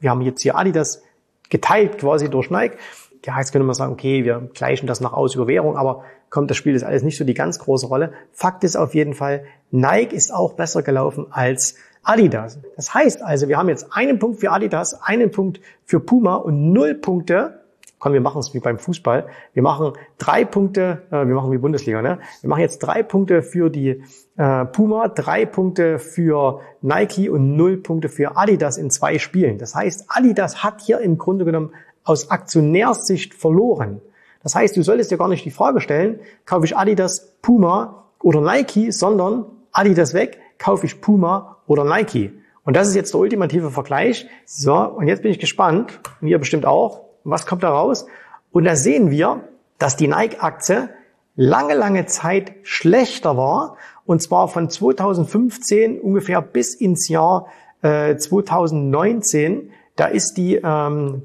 wir 0.00 0.10
haben 0.10 0.20
jetzt 0.22 0.42
hier 0.42 0.56
Adidas 0.56 1.02
geteilt 1.48 1.98
quasi 1.98 2.28
durch 2.28 2.50
Nike. 2.50 2.76
Ja, 3.24 3.38
jetzt 3.38 3.52
könnte 3.52 3.64
man 3.64 3.74
sagen, 3.74 3.92
okay, 3.92 4.24
wir 4.24 4.48
gleichen 4.54 4.88
das 4.88 5.00
nach 5.00 5.12
aus 5.12 5.36
über 5.36 5.46
Währung, 5.46 5.76
aber 5.76 6.04
kommt, 6.30 6.50
das 6.50 6.56
spielt 6.56 6.74
jetzt 6.74 6.84
alles 6.84 7.04
nicht 7.04 7.16
so 7.16 7.24
die 7.24 7.34
ganz 7.34 7.60
große 7.60 7.86
Rolle. 7.86 8.12
Fakt 8.32 8.64
ist 8.64 8.76
auf 8.76 8.94
jeden 8.94 9.14
Fall, 9.14 9.44
Nike 9.70 10.14
ist 10.14 10.34
auch 10.34 10.54
besser 10.54 10.82
gelaufen 10.82 11.26
als 11.30 11.76
Adidas. 12.02 12.58
Das 12.74 12.92
heißt 12.92 13.22
also, 13.22 13.48
wir 13.48 13.56
haben 13.56 13.68
jetzt 13.68 13.86
einen 13.92 14.18
Punkt 14.18 14.40
für 14.40 14.50
Adidas, 14.50 15.00
einen 15.00 15.30
Punkt 15.30 15.60
für 15.84 16.00
Puma 16.00 16.36
und 16.36 16.72
null 16.72 16.94
Punkte 16.94 17.60
komm, 17.98 18.12
wir 18.12 18.20
machen 18.20 18.38
es 18.38 18.54
wie 18.54 18.60
beim 18.60 18.78
Fußball. 18.78 19.26
Wir 19.54 19.62
machen 19.62 19.92
drei 20.18 20.44
Punkte, 20.44 21.02
äh, 21.10 21.26
wir 21.26 21.34
machen 21.34 21.52
wie 21.52 21.58
Bundesliga, 21.58 22.02
ne? 22.02 22.18
Wir 22.40 22.50
machen 22.50 22.60
jetzt 22.60 22.78
drei 22.78 23.02
Punkte 23.02 23.42
für 23.42 23.70
die 23.70 24.02
äh, 24.36 24.64
Puma, 24.66 25.08
drei 25.08 25.46
Punkte 25.46 25.98
für 25.98 26.60
Nike 26.82 27.28
und 27.28 27.56
null 27.56 27.78
Punkte 27.78 28.08
für 28.08 28.36
Adidas 28.36 28.78
in 28.78 28.90
zwei 28.90 29.18
Spielen. 29.18 29.58
Das 29.58 29.74
heißt, 29.74 30.06
Adidas 30.08 30.62
hat 30.62 30.80
hier 30.80 31.00
im 31.00 31.18
Grunde 31.18 31.44
genommen 31.44 31.72
aus 32.04 32.30
Aktionärssicht 32.30 33.34
verloren. 33.34 34.00
Das 34.42 34.54
heißt, 34.54 34.76
du 34.76 34.82
solltest 34.82 35.10
dir 35.10 35.18
gar 35.18 35.28
nicht 35.28 35.44
die 35.44 35.50
Frage 35.50 35.80
stellen, 35.80 36.20
kaufe 36.46 36.64
ich 36.64 36.76
Adidas, 36.76 37.36
Puma 37.42 38.04
oder 38.22 38.40
Nike, 38.40 38.92
sondern 38.92 39.44
Adidas 39.72 40.14
weg, 40.14 40.38
kaufe 40.58 40.86
ich 40.86 41.00
Puma 41.00 41.58
oder 41.66 41.84
Nike. 41.84 42.32
Und 42.64 42.76
das 42.76 42.88
ist 42.88 42.94
jetzt 42.94 43.14
der 43.14 43.20
ultimative 43.20 43.70
Vergleich. 43.70 44.28
So, 44.44 44.74
und 44.74 45.08
jetzt 45.08 45.22
bin 45.22 45.30
ich 45.30 45.38
gespannt, 45.38 46.00
und 46.20 46.28
ihr 46.28 46.38
bestimmt 46.38 46.66
auch, 46.66 47.07
was 47.30 47.46
kommt 47.46 47.62
da 47.62 47.70
raus? 47.70 48.06
Und 48.50 48.64
da 48.64 48.76
sehen 48.76 49.10
wir, 49.10 49.42
dass 49.78 49.96
die 49.96 50.08
Nike-Aktie 50.08 50.90
lange, 51.36 51.74
lange 51.74 52.06
Zeit 52.06 52.52
schlechter 52.62 53.36
war. 53.36 53.76
Und 54.04 54.22
zwar 54.22 54.48
von 54.48 54.70
2015 54.70 56.00
ungefähr 56.00 56.42
bis 56.42 56.74
ins 56.74 57.08
Jahr 57.08 57.46
äh, 57.82 58.16
2019. 58.16 59.70
Da 59.96 60.06
ist 60.06 60.34
die 60.36 60.56
ähm, 60.56 61.22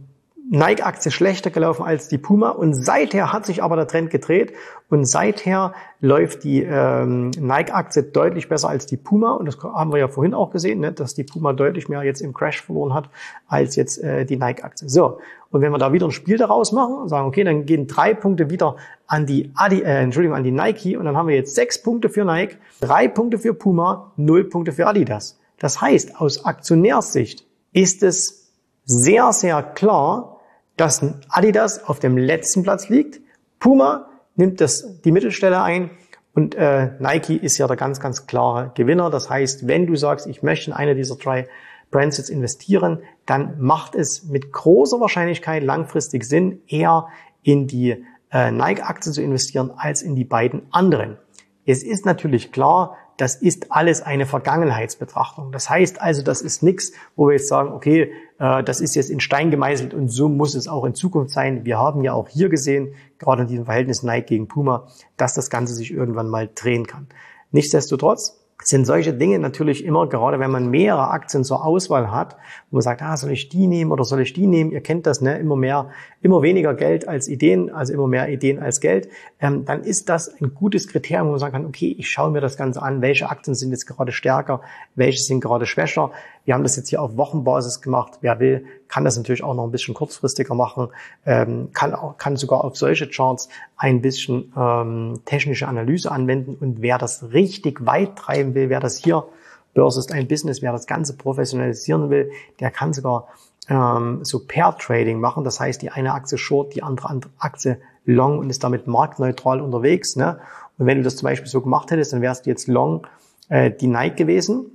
Nike-Aktie 0.53 1.10
schlechter 1.10 1.50
gelaufen 1.50 1.83
als 1.83 2.10
die 2.10 2.19
Puma. 2.19 2.50
Und 2.50 2.75
seither 2.75 3.33
hat 3.33 3.48
sich 3.48 3.63
aber 3.63 3.75
der 3.75 3.88
Trend 3.88 4.12
gedreht. 4.12 4.53
Und 4.88 5.05
seither 5.05 5.74
läuft 6.00 6.43
die 6.43 6.62
ähm, 6.62 7.31
Nike-Aktie 7.31 8.03
deutlich 8.03 8.50
besser 8.50 8.69
als 8.69 8.86
die 8.86 8.98
Puma. 8.98 9.31
Und 9.31 9.48
das 9.48 9.57
haben 9.63 9.91
wir 9.91 9.98
ja 9.98 10.07
vorhin 10.07 10.36
auch 10.36 10.51
gesehen, 10.51 10.81
ne, 10.81 10.91
dass 10.91 11.15
die 11.15 11.24
Puma 11.24 11.53
deutlich 11.53 11.89
mehr 11.89 12.03
jetzt 12.03 12.22
im 12.22 12.36
Crash 12.36 12.62
verloren 12.62 12.93
hat 12.93 13.10
als 13.48 13.75
jetzt 13.75 13.98
äh, 14.03 14.25
die 14.27 14.38
Nike-Aktie. 14.38 14.88
So, 14.88 15.17
und 15.50 15.62
wenn 15.62 15.72
wir 15.72 15.79
da 15.79 15.91
wieder 15.91 16.05
ein 16.05 16.12
Spiel 16.12 16.38
daraus 16.38 16.72
machen 16.72 16.98
und 16.98 17.10
sagen, 17.10 17.27
okay, 17.27 17.43
dann 17.43 17.65
gehen 17.65 17.88
drei 17.88 18.13
Punkte 18.13 18.51
wieder 18.51 18.75
an 19.07 19.25
die 19.25 19.51
Adi, 19.55 19.81
äh, 19.81 20.03
Entschuldigung, 20.03 20.38
an 20.38 20.43
die 20.43 20.51
Nike. 20.51 20.98
Und 20.98 21.05
dann 21.05 21.17
haben 21.17 21.29
wir 21.29 21.36
jetzt 21.36 21.55
sechs 21.55 21.81
Punkte 21.81 22.10
für 22.10 22.25
Nike, 22.25 22.57
drei 22.79 23.07
Punkte 23.07 23.39
für 23.39 23.55
Puma, 23.55 24.12
null 24.17 24.43
Punkte 24.43 24.72
für 24.72 24.86
Adidas. 24.86 25.39
Das 25.57 25.81
heißt, 25.81 26.22
aus 26.22 26.45
Aktionärssicht 26.45 27.43
ist 27.72 28.03
es 28.03 28.51
sehr, 28.86 29.33
sehr 29.33 29.63
klar, 29.63 30.33
dass 30.77 31.06
Adidas 31.30 31.84
auf 31.86 32.00
dem 32.00 32.18
letzten 32.18 32.63
Platz 32.63 32.89
liegt. 32.89 33.22
Puma 33.60 34.10
nimmt 34.36 34.62
das, 34.62 35.01
die 35.01 35.12
Mittelstelle 35.12 35.62
ein 35.62 35.92
und 36.34 36.56
äh, 36.56 36.92
Nike 37.00 37.36
ist 37.36 37.58
ja 37.58 37.68
der 37.68 37.77
ganz, 37.77 38.00
ganz 38.00 38.25
klare 38.25 38.72
Gewinner. 38.75 39.10
Das 39.10 39.30
heißt, 39.30 39.68
wenn 39.68 39.86
du 39.86 39.96
sagst, 39.96 40.25
ich 40.27 40.42
möchte 40.42 40.72
in 40.72 40.75
eine 40.75 40.96
dieser 40.96 41.15
drei 41.15 41.48
Brands 41.92 42.18
jetzt 42.18 42.30
investieren, 42.30 43.00
dann 43.25 43.60
macht 43.60 43.94
es 43.94 44.24
mit 44.24 44.51
großer 44.51 45.00
Wahrscheinlichkeit 45.00 45.63
langfristig 45.63 46.24
Sinn, 46.24 46.62
eher 46.68 47.08
in 47.44 47.68
die 47.68 48.03
äh, 48.32 48.51
Nike-Aktie 48.51 49.12
zu 49.12 49.22
investieren 49.22 49.72
als 49.75 50.01
in 50.01 50.15
die 50.15 50.25
beiden 50.25 50.63
anderen. 50.72 51.18
Es 51.65 51.84
ist 51.84 52.06
natürlich 52.06 52.51
klar, 52.51 52.98
das 53.17 53.36
ist 53.36 53.72
alles 53.72 54.01
eine 54.01 54.25
Vergangenheitsbetrachtung. 54.25 55.51
Das 55.51 55.70
heißt 55.70 56.01
also, 56.01 56.24
das 56.24 56.41
ist 56.41 56.63
nichts, 56.63 56.93
wo 57.15 57.27
wir 57.27 57.34
jetzt 57.34 57.48
sagen, 57.48 57.72
okay, 57.72 58.12
äh, 58.39 58.63
das 58.63 58.82
ist 58.82 58.96
jetzt 58.96 59.10
in 59.10 59.20
Stein 59.20 59.51
gemeißelt 59.51 59.93
und 59.93 60.10
so 60.10 60.29
muss 60.29 60.55
es 60.55 60.67
auch 60.67 60.86
in 60.86 60.96
Zukunft 60.96 61.32
sein. 61.32 61.65
Wir 61.65 61.77
haben 61.77 62.03
ja 62.03 62.13
auch 62.13 62.29
hier 62.29 62.50
gesehen, 62.50 62.93
gerade 63.20 63.43
in 63.43 63.48
diesem 63.48 63.65
Verhältnis 63.65 64.03
Nike 64.03 64.27
gegen 64.27 64.48
Puma, 64.48 64.88
dass 65.17 65.34
das 65.36 65.50
Ganze 65.50 65.74
sich 65.74 65.91
irgendwann 65.91 66.29
mal 66.29 66.50
drehen 66.53 66.88
kann. 66.88 67.08
Nichtsdestotrotz, 67.51 68.43
sind 68.67 68.86
solche 68.86 69.13
Dinge 69.13 69.39
natürlich 69.39 69.84
immer, 69.84 70.08
gerade 70.08 70.39
wenn 70.39 70.51
man 70.51 70.70
mehrere 70.70 71.10
Aktien 71.10 71.43
zur 71.43 71.65
Auswahl 71.65 72.12
hat, 72.12 72.38
wo 72.74 72.77
man 72.77 72.82
sagt, 72.82 73.03
ah, 73.03 73.15
soll 73.15 73.30
ich 73.30 73.50
die 73.50 73.68
nehmen 73.68 73.92
oder 73.92 74.03
soll 74.03 74.22
ich 74.22 74.34
die 74.34 74.48
nehmen? 74.48 74.72
Ihr 74.72 74.82
kennt 74.82 75.06
das, 75.06 75.22
ne? 75.22 75.38
Immer 75.38 75.56
mehr, 75.56 75.92
immer 76.24 76.42
weniger 76.42 76.74
Geld 76.74 77.08
als 77.08 77.27
Ideen, 77.27 77.70
also 77.70 77.94
immer 77.94 78.08
mehr 78.08 78.30
Ideen 78.30 78.58
als 78.60 78.82
Geld. 78.82 79.10
Ähm, 79.39 79.63
dann 79.65 79.84
ist 79.84 80.10
das 80.10 80.42
ein 80.42 80.56
gutes 80.56 80.88
Kriterium, 80.88 81.27
wo 81.27 81.32
man 81.32 81.39
sagen 81.39 81.53
kann, 81.53 81.68
okay, 81.68 81.96
ich 81.96 82.10
schaue 82.10 82.32
mir 82.32 82.42
das 82.42 82.58
Ganze 82.58 82.82
an, 82.82 83.03
welche 83.03 83.30
Aktien 83.30 83.53
sind 83.53 83.70
jetzt 83.70 83.86
gerade 83.86 84.12
stärker, 84.12 84.62
welche 84.96 85.22
sind 85.22 85.39
gerade 85.39 85.68
schwächer. 85.68 86.10
Wir 86.46 86.56
haben 86.56 86.63
das 86.63 86.75
jetzt 86.75 86.89
hier 86.89 87.00
auf 87.00 87.15
Wochenbasis 87.15 87.80
gemacht. 87.80 88.13
Wer 88.22 88.39
will, 88.39 88.65
kann 88.88 89.06
das 89.06 89.18
natürlich 89.18 89.44
auch 89.44 89.53
noch 89.53 89.65
ein 89.65 89.72
bisschen 89.72 89.94
kurzfristiger 89.94 90.56
machen, 90.56 90.88
ähm, 91.27 91.70
kann, 91.74 91.94
auch, 91.94 92.18
kann 92.18 92.38
sogar 92.38 92.63
auf 92.63 92.75
solche 92.75 93.08
Charts 93.08 93.50
ein 93.77 94.01
bisschen 94.01 94.51
ähm, 94.58 95.20
technische 95.25 95.68
Analyse 95.68 96.12
anwenden. 96.12 96.58
Und 96.60 96.82
wer 96.82 96.98
das 96.98 97.34
richtig 97.34 97.86
weit 97.86 98.15
treiben 98.15 98.56
will, 98.56 98.70
wer 98.70 98.80
das 98.80 98.98
hier, 98.98 99.27
Börse 99.74 100.00
ist 100.00 100.12
ein 100.12 100.27
Business, 100.27 100.62
wer 100.62 100.72
das 100.72 100.88
Ganze 100.88 101.15
professionalisieren 101.18 102.10
will, 102.10 102.32
der 102.60 102.72
kann 102.72 102.94
sogar 102.94 103.27
ähm, 103.70 104.20
so 104.24 104.46
Pair-Trading 104.46 105.20
machen. 105.20 105.44
Das 105.44 105.60
heißt, 105.60 105.82
die 105.82 105.89
eine 105.89 106.13
Aktie 106.13 106.38
Short, 106.38 106.75
die 106.75 106.84
andere 106.84 107.22
Aktie 107.38 107.80
Long 108.06 108.39
und 108.39 108.50
ist 108.50 108.63
damit 108.63 108.88
marktneutral 108.88 109.62
unterwegs. 109.62 110.15
Ne? 110.15 110.39
Und 110.77 110.86
wenn 110.86 110.98
du 110.98 111.03
das 111.03 111.15
zum 111.15 111.27
Beispiel 111.27 111.50
so 111.50 111.62
gemacht 111.62 111.92
hättest, 111.92 112.13
dann 112.13 112.22
wärst 112.22 112.46
du 112.46 112.50
jetzt 112.50 112.68
Long 112.68 113.08
äh, 113.50 113.72
die 113.72 113.88
Nike 113.88 114.18
gewesen 114.18 114.72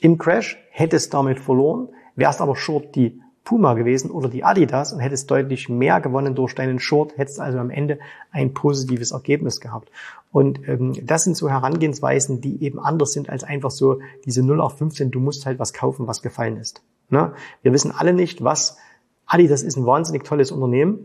im 0.00 0.18
Crash, 0.18 0.58
hättest 0.70 1.14
damit 1.14 1.38
verloren, 1.38 1.88
wärst 2.16 2.40
aber 2.40 2.56
Short 2.56 2.94
die 2.96 3.20
Puma 3.44 3.74
gewesen 3.74 4.10
oder 4.10 4.28
die 4.28 4.42
Adidas 4.42 4.92
und 4.92 5.00
hättest 5.00 5.30
deutlich 5.30 5.68
mehr 5.68 6.00
gewonnen 6.00 6.34
durch 6.34 6.54
deinen 6.54 6.78
Short, 6.78 7.16
hättest 7.18 7.40
also 7.40 7.58
am 7.58 7.70
Ende 7.70 7.98
ein 8.30 8.54
positives 8.54 9.10
Ergebnis 9.12 9.60
gehabt. 9.60 9.90
Und 10.32 10.66
ähm, 10.66 10.94
das 11.06 11.24
sind 11.24 11.36
so 11.36 11.48
Herangehensweisen, 11.48 12.40
die 12.40 12.62
eben 12.62 12.80
anders 12.80 13.12
sind 13.12 13.28
als 13.28 13.44
einfach 13.44 13.70
so 13.70 14.00
diese 14.24 14.40
0815, 14.40 15.10
du 15.10 15.20
musst 15.20 15.44
halt 15.46 15.58
was 15.58 15.72
kaufen, 15.72 16.06
was 16.06 16.22
gefallen 16.22 16.56
ist. 16.56 16.82
Ne? 17.10 17.32
Wir 17.62 17.72
wissen 17.72 17.92
alle 17.92 18.14
nicht, 18.14 18.42
was 18.42 18.78
Adidas 19.26 19.62
ist 19.62 19.76
ein 19.76 19.86
wahnsinnig 19.86 20.24
tolles 20.24 20.50
Unternehmen, 20.50 20.98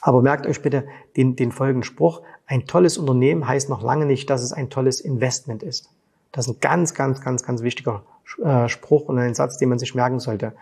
aber 0.00 0.22
merkt 0.22 0.46
euch 0.46 0.62
bitte 0.62 0.86
den, 1.16 1.34
den 1.34 1.50
folgenden 1.50 1.82
Spruch, 1.82 2.22
ein 2.46 2.66
tolles 2.66 2.96
Unternehmen 2.96 3.48
heißt 3.48 3.68
noch 3.68 3.82
lange 3.82 4.06
nicht, 4.06 4.30
dass 4.30 4.42
es 4.42 4.52
ein 4.52 4.70
tolles 4.70 5.00
Investment 5.00 5.64
ist. 5.64 5.90
Das 6.30 6.46
ist 6.46 6.54
ein 6.54 6.60
ganz, 6.60 6.94
ganz, 6.94 7.20
ganz, 7.20 7.42
ganz 7.42 7.62
wichtiger 7.62 8.04
äh, 8.42 8.68
Spruch 8.68 9.08
und 9.08 9.18
ein 9.18 9.34
Satz, 9.34 9.58
den 9.58 9.68
man 9.68 9.78
sich 9.78 9.94
merken 9.94 10.20
sollte. 10.20 10.52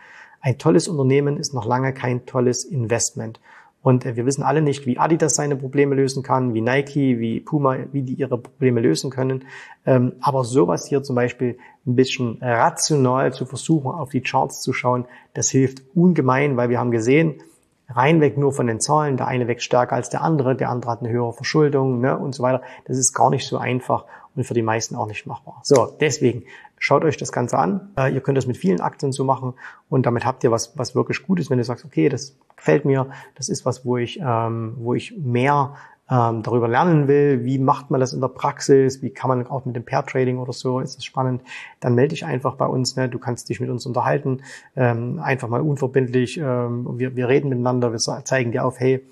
Ein 0.44 0.58
tolles 0.58 0.88
Unternehmen 0.88 1.38
ist 1.38 1.54
noch 1.54 1.64
lange 1.64 1.94
kein 1.94 2.26
tolles 2.26 2.66
Investment. 2.66 3.40
Und 3.80 4.04
äh, 4.04 4.14
wir 4.14 4.26
wissen 4.26 4.42
alle 4.42 4.60
nicht, 4.60 4.84
wie 4.84 4.98
Adidas 4.98 5.36
seine 5.36 5.56
Probleme 5.56 5.94
lösen 5.94 6.22
kann, 6.22 6.52
wie 6.52 6.60
Nike, 6.60 7.18
wie 7.18 7.40
Puma, 7.40 7.78
wie 7.92 8.02
die 8.02 8.12
ihre 8.12 8.36
Probleme 8.36 8.82
lösen 8.82 9.08
können. 9.08 9.46
Ähm, 9.86 10.12
aber 10.20 10.44
sowas 10.44 10.86
hier 10.86 11.02
zum 11.02 11.16
Beispiel 11.16 11.56
ein 11.86 11.96
bisschen 11.96 12.42
rational 12.42 13.32
zu 13.32 13.46
versuchen, 13.46 13.90
auf 13.90 14.10
die 14.10 14.20
Charts 14.20 14.60
zu 14.60 14.74
schauen, 14.74 15.06
das 15.32 15.48
hilft 15.48 15.82
ungemein, 15.94 16.58
weil 16.58 16.68
wir 16.68 16.78
haben 16.78 16.90
gesehen, 16.90 17.40
reinweg 17.88 18.36
nur 18.36 18.52
von 18.52 18.66
den 18.66 18.80
Zahlen, 18.80 19.16
der 19.16 19.28
eine 19.28 19.48
wächst 19.48 19.64
stärker 19.64 19.96
als 19.96 20.10
der 20.10 20.20
andere, 20.20 20.54
der 20.54 20.68
andere 20.68 20.90
hat 20.90 21.00
eine 21.00 21.08
höhere 21.08 21.32
Verschuldung 21.32 22.00
ne, 22.02 22.18
und 22.18 22.34
so 22.34 22.42
weiter. 22.42 22.60
Das 22.84 22.98
ist 22.98 23.14
gar 23.14 23.30
nicht 23.30 23.46
so 23.46 23.56
einfach 23.56 24.04
und 24.36 24.44
für 24.44 24.54
die 24.54 24.62
meisten 24.62 24.94
auch 24.94 25.06
nicht 25.06 25.26
machbar. 25.26 25.60
So, 25.62 25.96
deswegen 26.00 26.44
schaut 26.84 27.04
euch 27.04 27.16
das 27.16 27.32
Ganze 27.32 27.58
an. 27.58 27.92
Äh, 27.96 28.12
ihr 28.12 28.20
könnt 28.20 28.36
das 28.36 28.46
mit 28.46 28.58
vielen 28.58 28.80
Aktien 28.80 29.10
so 29.10 29.24
machen 29.24 29.54
und 29.88 30.04
damit 30.04 30.26
habt 30.26 30.44
ihr 30.44 30.50
was, 30.50 30.76
was 30.76 30.94
wirklich 30.94 31.26
Gutes, 31.26 31.48
wenn 31.48 31.56
du 31.56 31.64
sagst, 31.64 31.84
okay, 31.84 32.10
das 32.10 32.36
gefällt 32.56 32.84
mir, 32.84 33.08
das 33.36 33.48
ist 33.48 33.64
was, 33.64 33.86
wo 33.86 33.96
ich, 33.96 34.20
ähm, 34.20 34.74
wo 34.76 34.92
ich 34.92 35.16
mehr 35.16 35.74
ähm, 36.10 36.42
darüber 36.42 36.68
lernen 36.68 37.08
will, 37.08 37.42
wie 37.44 37.58
macht 37.58 37.90
man 37.90 38.00
das 38.00 38.12
in 38.12 38.20
der 38.20 38.28
Praxis, 38.28 39.00
wie 39.00 39.08
kann 39.08 39.28
man 39.28 39.46
auch 39.46 39.64
mit 39.64 39.74
dem 39.74 39.84
Pair 39.86 40.04
Trading 40.04 40.36
oder 40.36 40.52
so, 40.52 40.80
ist 40.80 40.98
das 40.98 41.06
spannend, 41.06 41.40
dann 41.80 41.94
melde 41.94 42.10
dich 42.10 42.26
einfach 42.26 42.56
bei 42.56 42.66
uns. 42.66 42.96
Ne? 42.96 43.08
Du 43.08 43.18
kannst 43.18 43.48
dich 43.48 43.60
mit 43.60 43.70
uns 43.70 43.86
unterhalten, 43.86 44.42
ähm, 44.76 45.18
einfach 45.20 45.48
mal 45.48 45.62
unverbindlich. 45.62 46.36
Ähm, 46.36 46.98
wir, 46.98 47.16
wir 47.16 47.28
reden 47.28 47.48
miteinander, 47.48 47.92
wir 47.92 47.98
zeigen 47.98 48.52
dir 48.52 48.66
auf, 48.66 48.78
hey, 48.78 49.02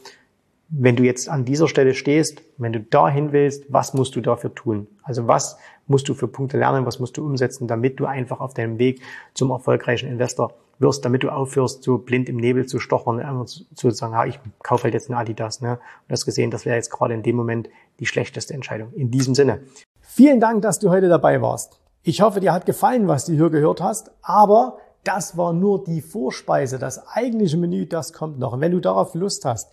wenn 0.74 0.96
du 0.96 1.02
jetzt 1.02 1.28
an 1.28 1.44
dieser 1.44 1.68
Stelle 1.68 1.94
stehst, 1.94 2.42
wenn 2.56 2.72
du 2.72 2.80
dahin 2.80 3.32
willst, 3.32 3.70
was 3.70 3.92
musst 3.92 4.16
du 4.16 4.22
dafür 4.22 4.54
tun? 4.54 4.86
Also 5.02 5.28
was 5.28 5.58
musst 5.86 6.08
du 6.08 6.14
für 6.14 6.28
Punkte 6.28 6.56
lernen, 6.58 6.86
was 6.86 6.98
musst 6.98 7.18
du 7.18 7.24
umsetzen, 7.24 7.68
damit 7.68 8.00
du 8.00 8.06
einfach 8.06 8.40
auf 8.40 8.54
deinem 8.54 8.78
Weg 8.78 9.02
zum 9.34 9.50
erfolgreichen 9.50 10.08
Investor 10.08 10.54
wirst, 10.78 11.04
damit 11.04 11.24
du 11.24 11.28
aufhörst, 11.28 11.82
so 11.82 11.98
blind 11.98 12.28
im 12.30 12.38
Nebel 12.38 12.64
zu 12.64 12.80
stochern, 12.80 13.20
äh, 13.20 13.44
zu 13.44 13.90
sagen, 13.90 14.14
ja, 14.14 14.24
ich 14.24 14.40
kaufe 14.62 14.84
halt 14.84 14.94
jetzt 14.94 15.10
eine 15.10 15.18
Adidas. 15.18 15.60
Ne? 15.60 15.72
Und 15.72 16.12
hast 16.12 16.24
gesehen, 16.24 16.50
das 16.50 16.64
wäre 16.64 16.76
jetzt 16.76 16.90
gerade 16.90 17.12
in 17.12 17.22
dem 17.22 17.36
Moment 17.36 17.68
die 18.00 18.06
schlechteste 18.06 18.54
Entscheidung. 18.54 18.94
In 18.94 19.10
diesem 19.10 19.34
Sinne. 19.34 19.60
Vielen 20.00 20.40
Dank, 20.40 20.62
dass 20.62 20.78
du 20.78 20.88
heute 20.88 21.08
dabei 21.10 21.42
warst. 21.42 21.80
Ich 22.02 22.22
hoffe, 22.22 22.40
dir 22.40 22.52
hat 22.52 22.64
gefallen, 22.64 23.08
was 23.08 23.26
du 23.26 23.32
hier 23.34 23.50
gehört 23.50 23.82
hast, 23.82 24.10
aber 24.22 24.78
das 25.04 25.36
war 25.36 25.52
nur 25.52 25.84
die 25.84 26.00
Vorspeise. 26.00 26.78
Das 26.78 27.06
eigentliche 27.08 27.56
Menü, 27.56 27.86
das 27.86 28.12
kommt 28.12 28.38
noch. 28.38 28.54
Und 28.54 28.60
wenn 28.60 28.72
du 28.72 28.80
darauf 28.80 29.14
Lust 29.14 29.44
hast, 29.44 29.72